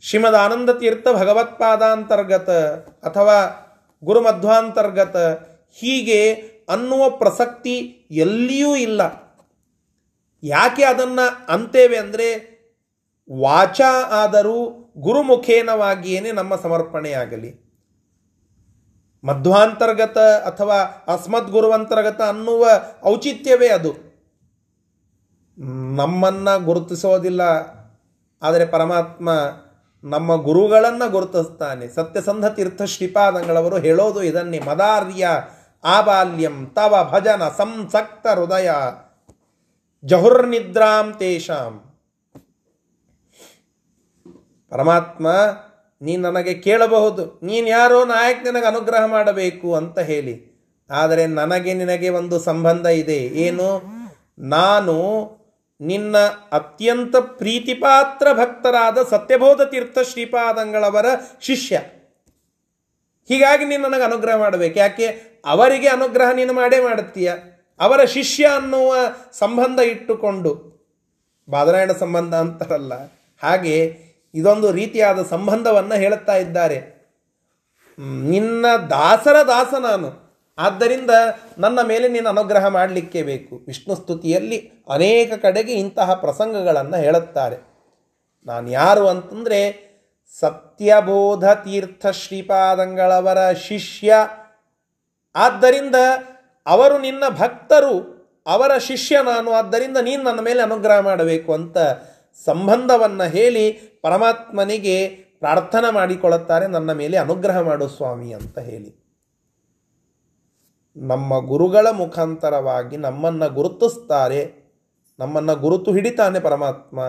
[0.00, 2.50] ಶ್ರೀಮದ್ ಆನಂದ ತೀರ್ಥ ಭಗವತ್ಪಾದಾಂತರ್ಗತ
[3.06, 3.38] ಅಥವಾ
[4.04, 5.16] ಗುರುಮಧ್ವಾಂತರ್ಗತ
[5.70, 6.20] ಹೀಗೆ
[6.68, 7.74] ಅನ್ನುವ ಪ್ರಸಕ್ತಿ
[8.10, 9.02] ಎಲ್ಲಿಯೂ ಇಲ್ಲ.
[10.42, 12.28] ಯಾಕೆ ಅದನ್ನು ಅಂತೇವೆ ಅಂದರೆ,
[13.30, 14.58] ವಾಚ ಆದರೂ
[14.98, 17.50] ಗುರುಮುಖೇನವಾಗಿಯೇ ನಮ್ಮ ಸಮರ್ಪಣೆಯಾಗಲಿ.
[19.24, 22.64] ಮಧ್ವಾಂತರ್ಗತ ಅಥವಾ ಅಸ್ಮದ್ ಗುರುವಂತರ್ಗತ ಅನ್ನುವ
[23.06, 23.92] ಔಚಿತ್ಯವೇ ಅದು.
[25.96, 27.42] ನಮ್ಮನ್ನು ಗುರುತಿಸೋದಿಲ್ಲ,
[28.42, 29.30] ಆದರೆ ಪರಮಾತ್ಮ
[30.04, 31.88] ನಮ್ಮ ಗುರುಗಳನ್ನು ಗುರುತಿಸ್ತಾನೆ.
[31.88, 35.26] ಸತ್ಯಸಂಧ ತೀರ್ಥ ಶ್ರೀಪಾದಂಗಳವರು ಹೇಳೋದು ಇದನ್ನೇ, ಮದಾರ್ಯ
[35.84, 38.70] ಆಬಾಲ್ಯಂ ತವ ಭಜನ ಸಂಸಕ್ತ ಹೃದಯ
[40.04, 41.90] ಜಹುರ್ನಿದ್ರಾಂ ತೇಷಾಂ
[44.70, 45.26] ಪರಮಾತ್ಮ
[46.02, 47.40] ನೀ ನನಗೆ ಕೇಳಬಹುದು.
[47.42, 50.54] ನೀನು ಯಾರೋ ನಾಯಕ್ ನಿನಗೆ ಅನುಗ್ರಹ ಮಾಡಬೇಕು ಅಂತ ಹೇಳಿ.
[50.90, 53.16] ಆದರೆ ನನಗೆ ನಿನಗೆ ಒಂದು ಸಂಬಂಧ ಇದೆ.
[53.16, 53.82] ಏನು?
[54.38, 54.94] ನಾನು
[55.80, 56.16] ನಿನ್ನ
[56.52, 61.06] ಅತ್ಯಂತ ಪ್ರೀತಿಪಾತ್ರ ಭಕ್ತರಾದ ಸತ್ಯಬೋಧ ತೀರ್ಥ ಶ್ರೀಪಾದಂಗಳವರ
[61.40, 61.80] ಶಿಷ್ಯ.
[63.28, 64.78] ಹೀಗಾಗಿ ನೀನು ನನಗೆ ಅನುಗ್ರಹ ಮಾಡಬೇಕು.
[64.78, 65.06] ಯಾಕೆ?
[65.46, 67.32] ಅವರಿಗೆ ಅನುಗ್ರಹ ನೀನು ಮಾಡೇ ಮಾಡುತ್ತೀಯ.
[67.80, 68.94] ಅವರ ಶಿಷ್ಯ ಅನ್ನುವ
[69.32, 70.74] ಸಂಬಂಧ ಇಟ್ಟುಕೊಂಡು.
[71.50, 72.92] ಬಾದರಾಯಣ ಸಂಬಂಧ ಅಂತಾರಲ್ಲ.
[73.42, 73.98] ಹಾಗೆ
[74.34, 76.94] ಇದೊಂದು ರೀತಿಯಾದ ಸಂಬಂಧವನ್ನು ಹೇಳುತ್ತಾ ಇದ್ದಾರೆ.
[77.98, 80.24] ನಿನ್ನ ದಾಸರ ದಾಸ ನಾನು.
[80.58, 81.10] ಆದ್ದರಿಂದ
[81.58, 83.56] ನನ್ನ ಮೇಲೆ ನೀನು ಅನುಗ್ರಹ ಮಾಡಲಿಕ್ಕೆ ಬೇಕು.
[83.66, 87.56] ವಿಷ್ಣು ಸ್ತುತಿಯಲ್ಲಿ ಅನೇಕ ಕಡೆಗೆ ಇಂತಹ ಪ್ರಸಂಗಗಳನ್ನು ಹೇಳುತ್ತಾರೆ.
[88.46, 89.93] ನಾನು ಯಾರು ಅಂತಂದರೆ
[90.40, 94.14] ಸತ್ಯಬೋಧ ತೀರ್ಥ ಶ್ರೀಪಾದಂಗಳವರ ಶಿಷ್ಯ.
[95.34, 95.94] ಆದ್ದರಿಂದ
[96.66, 97.94] ಅವರು ನಿನ್ನ ಭಕ್ತರು,
[98.46, 101.78] ಅವರ ಶಿಷ್ಯ ನಾನು, ಆದ್ದರಿಂದ ನೀನು ನನ್ನ ಮೇಲೆ ಅನುಗ್ರಹ ಮಾಡಬೇಕು ಅಂತ
[102.44, 103.72] ಸಂಬಂಧವನ್ನು ಹೇಳಿ
[104.02, 105.08] ಪರಮಾತ್ಮನಿಗೆ
[105.40, 108.90] ಪ್ರಾರ್ಥನೆ ಮಾಡಿಕೊಳ್ಳುತ್ತಾರೆ, ನನ್ನ ಮೇಲೆ ಅನುಗ್ರಹ ಮಾಡು ಸ್ವಾಮಿ ಅಂತ ಹೇಳಿ.
[110.96, 114.42] ನಮ್ಮ ಗುರುಗಳ ಮುಖಾಂತರವಾಗಿ ನಮ್ಮನ್ನು ಗುರುತಿಸ್ತಾರೆ,
[115.18, 117.00] ನಮ್ಮನ್ನು ಗುರುತು ಹಿಡಿತಾನೆ ಪರಮಾತ್ಮ.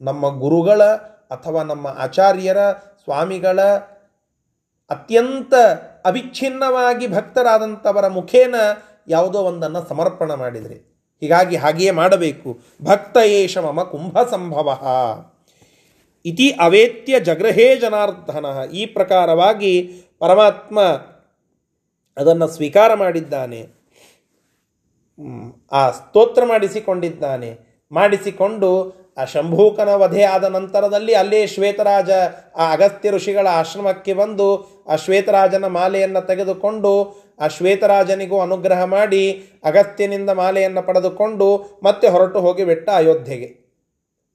[0.00, 0.82] ನಮ್ಮ ಗುರುಗಳ
[1.30, 3.60] ಅಥವಾ ನಮ್ಮ ಆಚಾರ್ಯರ ಸ್ವಾಮಿಗಳ
[4.90, 5.54] ಅತ್ಯಂತ
[6.04, 8.54] ಅವಿಚ್ಛಿನ್ನವಾಗಿ ಭಕ್ತರಾದಂಥವರ ಮುಖೇನ
[9.08, 10.74] ಯಾವುದೋ ಒಂದನ್ನು ಸಮರ್ಪಣ ಮಾಡಿದರೆ.
[11.20, 12.58] ಹೀಗಾಗಿ ಹಾಗೆಯೇ ಮಾಡಬೇಕು.
[12.84, 14.84] ಭಕ್ತ ಏಷ ಮಮ ಕುಂಭ ಸಂಭವ.
[16.24, 18.46] ಇತಿ ಅವೇತ್ಯ ಜಗ್ರಹೇ ಜನಾರ್ದನ.
[18.72, 20.80] ಈ ಪ್ರಕಾರವಾಗಿ ಪರಮಾತ್ಮ
[22.16, 23.66] ಅದನ್ನು ಸ್ವೀಕಾರ ಮಾಡಿದ್ದಾನೆ.
[25.72, 27.58] ಆ ಸ್ತೋತ್ರ ಮಾಡಿಸಿಕೊಂಡಿದ್ದಾನೆ.
[27.92, 32.10] ಮಾಡಿಸಿಕೊಂಡು ಆ ಶಂಭೂಕನ ವಧೆ ಆದ ನಂತರದಲ್ಲಿ ಅಲ್ಲೇ ಶ್ವೇತರಾಜ,
[32.56, 34.48] ಆ ಅಗಸ್ತ್ಯ ಋಷಿಗಳ ಆಶ್ರಮಕ್ಕೆ ಬಂದು
[34.88, 36.92] ಆ ಶ್ವೇತರಾಜನ ಮಾಲೆಯನ್ನು ತೆಗೆದುಕೊಂಡು
[37.40, 39.24] ಆ ಶ್ವೇತರಾಜನಿಗೂ ಅನುಗ್ರಹ ಮಾಡಿ
[39.64, 43.48] ಅಗಸ್ತ್ಯನಿಂದ ಮಾಲೆಯನ್ನು ಪಡೆದುಕೊಂಡು ಮತ್ತೆ ಹೊರಟು ಹೋಗಿಬಿಟ್ಟ ಅಯೋಧ್ಯೆಗೆ.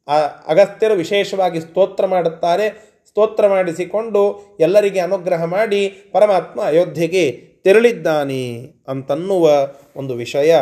[0.07, 0.17] ಆ
[0.47, 2.93] ಅಗಸ್ತ್ಯರು ವಿಶೇಷವಾಗಿ ಸ್ತೋತ್ರ ಮಾಡುತ್ತಾರೆ.
[3.07, 4.21] ಸ್ತೋತ್ರ ಮಾಡಿಸಿಕೊಂಡು
[4.59, 5.81] ಎಲ್ಲರಿಗೆ ಅನುಗ್ರಹ ಮಾಡಿ
[6.11, 8.43] ಪರಮಾತ್ಮ ಅಯೋಧ್ಯೆಗೆ ತೆರಳಿದ್ದಾನೆ
[8.87, 9.49] ಅಂತನ್ನುವ
[9.95, 10.55] ಒಂದು ವಿಷಯ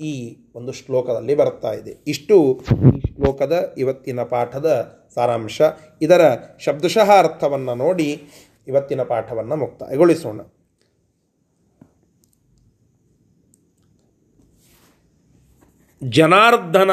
[0.00, 1.96] ಈ ಒಂದು ಶ್ಲೋಕದಲ್ಲಿ ಬರ್ತಾ ಇದೆ.
[2.06, 2.60] ಇಷ್ಟು
[2.96, 4.68] ಈ ಶ್ಲೋಕದ ಇವತ್ತಿನ ಪಾಠದ
[5.14, 5.60] ಸಾರಾಂಶ.
[6.02, 8.28] ಇದರ ಶಬ್ದಶಃ ಅರ್ಥವನ್ನು ನೋಡಿ
[8.68, 10.40] ಇವತ್ತಿನ ಪಾಠವನ್ನು ಮುಕ್ತಾಯಗೊಳಿಸೋಣ.
[16.08, 16.90] ಜನಾರ್ದನ.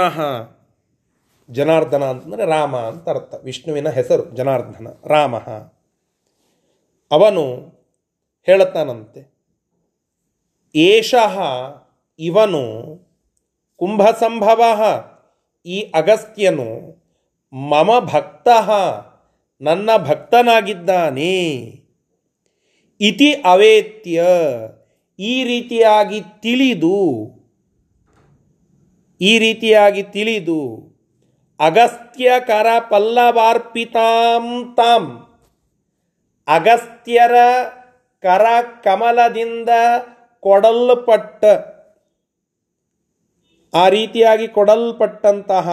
[1.49, 3.35] ಜನಾರ್ದನ ಅಂತಂದರೆ ರಾಮ ಅಂತ ಅರ್ಥ.
[3.43, 5.35] ವಿಷ್ಣುವಿನ ಹೆಸರು ಜನಾರ್ದನ, ರಾಮ.
[7.11, 7.43] ಅವನು
[8.45, 9.21] ಹೇಳುತ್ತಾನಂತೆ,
[10.75, 11.39] ಏಷಃ
[12.19, 12.63] ಇವನು
[13.79, 14.61] ಕುಂಭಸಂಭವ
[15.65, 16.69] ಈ ಅಗಸ್ತ್ಯನು,
[17.53, 18.47] ಮಮ ಭಕ್ತ,
[19.61, 21.35] ನನ್ನ ಭಕ್ತನಾಗಿದ್ದಾನೆ.
[23.01, 24.23] ಇತಿ ಅವೇತ್ಯ,
[25.19, 26.97] ಈ ರೀತಿಯಾಗಿ ತಿಳಿದು,
[29.21, 30.59] ಈ ರೀತಿಯಾಗಿ ತಿಳಿದು
[31.59, 34.45] ಅಗಸ್ತ್ಯ ಕರ ಪಲ್ಲವಾರ್ಪಿತಾಂ
[34.75, 35.05] ತಾಂ.
[36.47, 37.35] ಅಗಸ್ತ್ಯರ
[38.23, 38.45] ಕರ
[38.83, 39.69] ಕಮಲದಿಂದ
[40.43, 41.45] ಕೊಡಲ್ಪಟ್ಟ
[43.75, 45.67] ಆ ರೀತಿಯಾಗಿ ಕೊಡಲ್ಪಟ್ಟಂತಹ,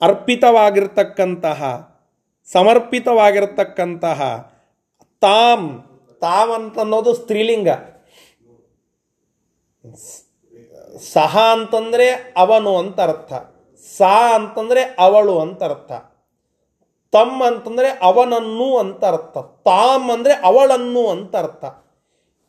[0.00, 1.60] ಅರ್ಪಿತವಾಗಿರ್ತಕ್ಕಂತಹ,
[2.48, 4.20] ಸಮರ್ಪಿತವಾಗಿರ್ತಕ್ಕಂತಹ
[5.22, 5.68] ತಾಮ್
[6.22, 7.70] ತಾಮ್ ಅಂತನ್ನೋದು ಸ್ತ್ರೀಲಿಂಗ.
[11.14, 13.32] ಸಹ ಅಂತಂದರೆ ಅವನು ಅಂತ ಅರ್ಥ
[13.84, 15.92] ಸಾ ಅಂತಂದರೆ ಅವಳು ಅಂತ ಅರ್ಥ
[17.12, 19.38] ತಮ್ ಅಂತಂದರೆ ಅವನನ್ನು ಅಂತ ಅರ್ಥ
[19.68, 21.64] ತಾಮ್ ಅಂದರೆ ಅವಳನ್ನು ಅಂತ ಅರ್ಥ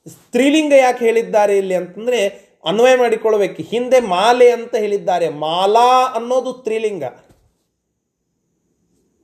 [0.08, 2.20] ಸ್ತ್ರೀಲಿಂಗ ಯಾಕೆ ಹೇಳಿದ್ದಾರೆ ಇಲ್ಲಿ ಅಂತಂದರೆ
[2.66, 5.30] ಅನ್ವಯ ಮಾಡಿಕೊಳ್ಬೇಕು ಹಿಂದೆ ಮಾಲೆ ಅಂತ ಹೇಳಿದ್ದಾರೆ.
[5.30, 7.04] ಮಾಲಾ ಅನ್ನೋದು ತ್ರಿಲಿಂಗ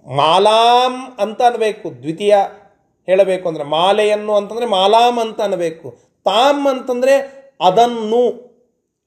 [0.06, 1.92] ಮಾಲಾಂ ಅಂತ ಅನ್ಬೇಕು.
[1.92, 2.38] ದ್ವಿತೀಯ
[3.06, 5.98] ಹೇಳಬೇಕು ಅಂದರೆ ಮಾಲೆಯನ್ನು ಅಂತಂದರೆ ಮಾಲಾಂ ಅಂತ ಅನ್ಬೇಕು.
[6.26, 7.16] ತಾಮ್ ಅಂತಂದರೆ
[7.62, 8.48] ಅದನ್ನು,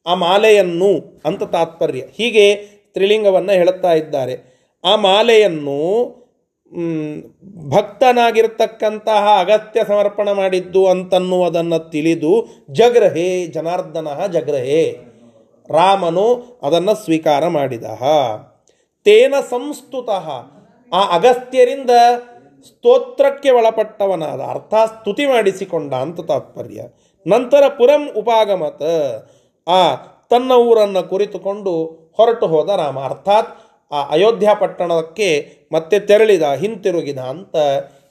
[0.07, 2.03] ಆ ಮಾಲೆಯನ್ನು ಅಂತ ತಾತ್ಪರ್ಯ.
[2.13, 2.57] ಹೀಗೆ
[2.95, 4.35] ತ್ರಿಲಿಂಗವನ್ನು ಹೇಳುತ್ತಾ ಇದ್ದಾರೆ.
[4.85, 6.20] ಆ ಮಾಲೆಯನ್ನು
[7.71, 14.99] ಭಕ್ತನಾಗಿರ್ತಕ್ಕಂತಹ ಅಗತ್ಯ ಸಮರ್ಪಣ ಮಾಡಿದ್ದು ಅಂತನ್ನುವುದನ್ನು ತಿಳಿದು, ಜಗ್ರಹೇ ಜನಾರ್ದನ ಜಗ್ರಹೇ,
[15.69, 17.85] ರಾಮನು ಅದನ್ನು ಸ್ವೀಕಾರ ಮಾಡಿದ
[19.05, 20.29] ತೇನ ಸಂಸ್ತುತಃ,
[20.93, 21.91] ಆ ಅಗಸ್ತ್ಯರಿಂದ
[22.67, 26.81] ಸ್ತೋತ್ರಕ್ಕೆ ಒಳಪಟ್ಟವನಾದ, ಅರ್ಥ ಸ್ತುತಿ ಮಾಡಿಸಿಕೊಂಡ ಅಂತ ತಾತ್ಪರ್ಯ.
[27.27, 28.83] ನಂತರ ಪುರಂ ಉಪಾಗಮತ,
[29.69, 29.95] ಆ
[30.31, 32.99] ತನ್ನ ಊರನ್ನು ಕುರಿತುಕೊಂಡು ಹೊರಟು ಹೋದ ರಾಮ.
[32.99, 33.49] ಅರ್ಥಾತ್
[33.93, 37.57] ಆ ಅಯೋಧ್ಯ ಪಟ್ಟಣಕ್ಕೆ ಮತ್ತೆ ತೆರಳಿದ, ಹಿಂತಿರುಗಿದ ಅಂತ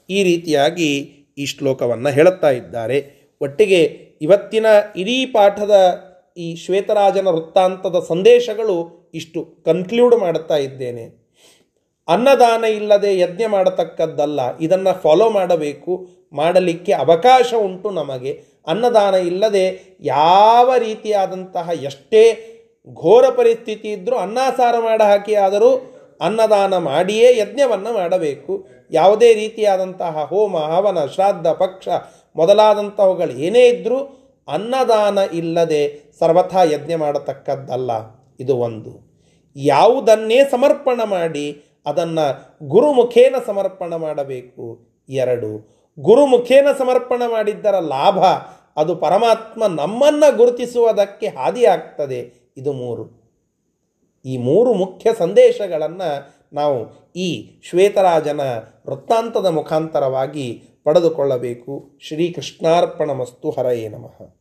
[0.08, 0.90] ಈ ರೀತಿಯಾಗಿ
[1.38, 2.98] ಈ ಶ್ಲೋಕವನ್ನು ಹೇಳುತ್ತಾ ಇದ್ದಾರೆ.
[3.40, 3.80] ಒಟ್ಟಿಗೆ
[4.22, 4.66] ಇವತ್ತಿನ
[5.02, 5.74] ಇಡೀ ಪಾಠದ
[6.36, 8.76] ಈ ಶ್ವೇತರಾಜನ ವೃತ್ತಾಂತದ ಸಂದೇಶಗಳು
[9.14, 11.04] ಇಷ್ಟು ಕನ್ಕ್ಲೂಡ್ ಮಾಡುತ್ತಾ ಇದ್ದೇನೆ.
[12.08, 15.92] ಅನ್ನದಾನ ಇಲ್ಲದೆ ಯಜ್ಞ ಮಾಡತಕ್ಕದ್ದಲ್ಲ, ಇದನ್ನು ಫಾಲೋ ಮಾಡಬೇಕು,
[16.32, 18.32] ಮಾಡಲಿಕ್ಕೆ ಅವಕಾಶ ಉಂಟು ನಮಗೆ.
[18.66, 19.66] ಅನ್ನದಾನ ಇಲ್ಲದೆ
[20.02, 22.22] ಯಾವ ರೀತಿಯಾದಂತಹ ಎಷ್ಟೇ
[22.96, 25.34] ಘೋರ ಪರಿಸ್ಥಿತಿ ಇದ್ದರೂ ಅನ್ನಾಸಾರ ಮಾಡ ಹಾಕಿ
[26.20, 28.66] ಅನ್ನದಾನ ಮಾಡಿಯೇ ಯಜ್ಞವನ್ನು ಮಾಡಬೇಕು.
[28.90, 31.88] ಯಾವುದೇ ರೀತಿಯಾದಂತಹ ಹೋಮ, ಹವನ, ಶ್ರಾದ್ದ, ಪಕ್ಷ
[32.36, 34.16] ಮೊದಲಾದಂಥವುಗಳು ಏನೇ ಇದ್ದರೂ
[34.48, 37.90] ಅನ್ನದಾನ ಇಲ್ಲದೆ ಸರ್ವಥಾ ಯಜ್ಞ ಮಾಡತಕ್ಕದ್ದಲ್ಲ.
[38.40, 39.10] ಇದು ಒಂದು.
[39.56, 44.86] ಯಾವುದನ್ನೇ ಸಮರ್ಪಣ ಮಾಡಿ ಅದನ್ನು ಗುರುಮುಖೇನ ಸಮರ್ಪಣ ಮಾಡಬೇಕು.
[45.08, 45.80] ಎರಡು.
[45.98, 48.18] ಗುರುಮುಖೇನ ಸಮರ್ಪಣ ಮಾಡಿದ್ದರ ಲಾಭ
[48.76, 52.52] ಅದು ಪರಮಾತ್ಮ ನಮ್ಮನ್ನು ಗುರುತಿಸುವುದಕ್ಕೆ ಹಾದಿಯಾಗ್ತದೆ.
[52.56, 53.19] ಇದು ಮೂರು.
[54.24, 58.40] ಈ ಮೂರು ಮುಖ್ಯ ಸಂದೇಶಗಳನ್ನು ನಾವು ಈ ಶ್ವೇತರಾಜನ
[58.88, 61.90] ವೃತ್ತಾಂತದ ಮುಖಾಂತರವಾಗಿ ಪಡೆದುಕೊಳ್ಳಬೇಕು.
[62.00, 64.39] ಶ್ರೀಕೃಷ್ಣಾರ್ಪಣ ಮಸ್ತು ಹರಯೇ ನಮಃ.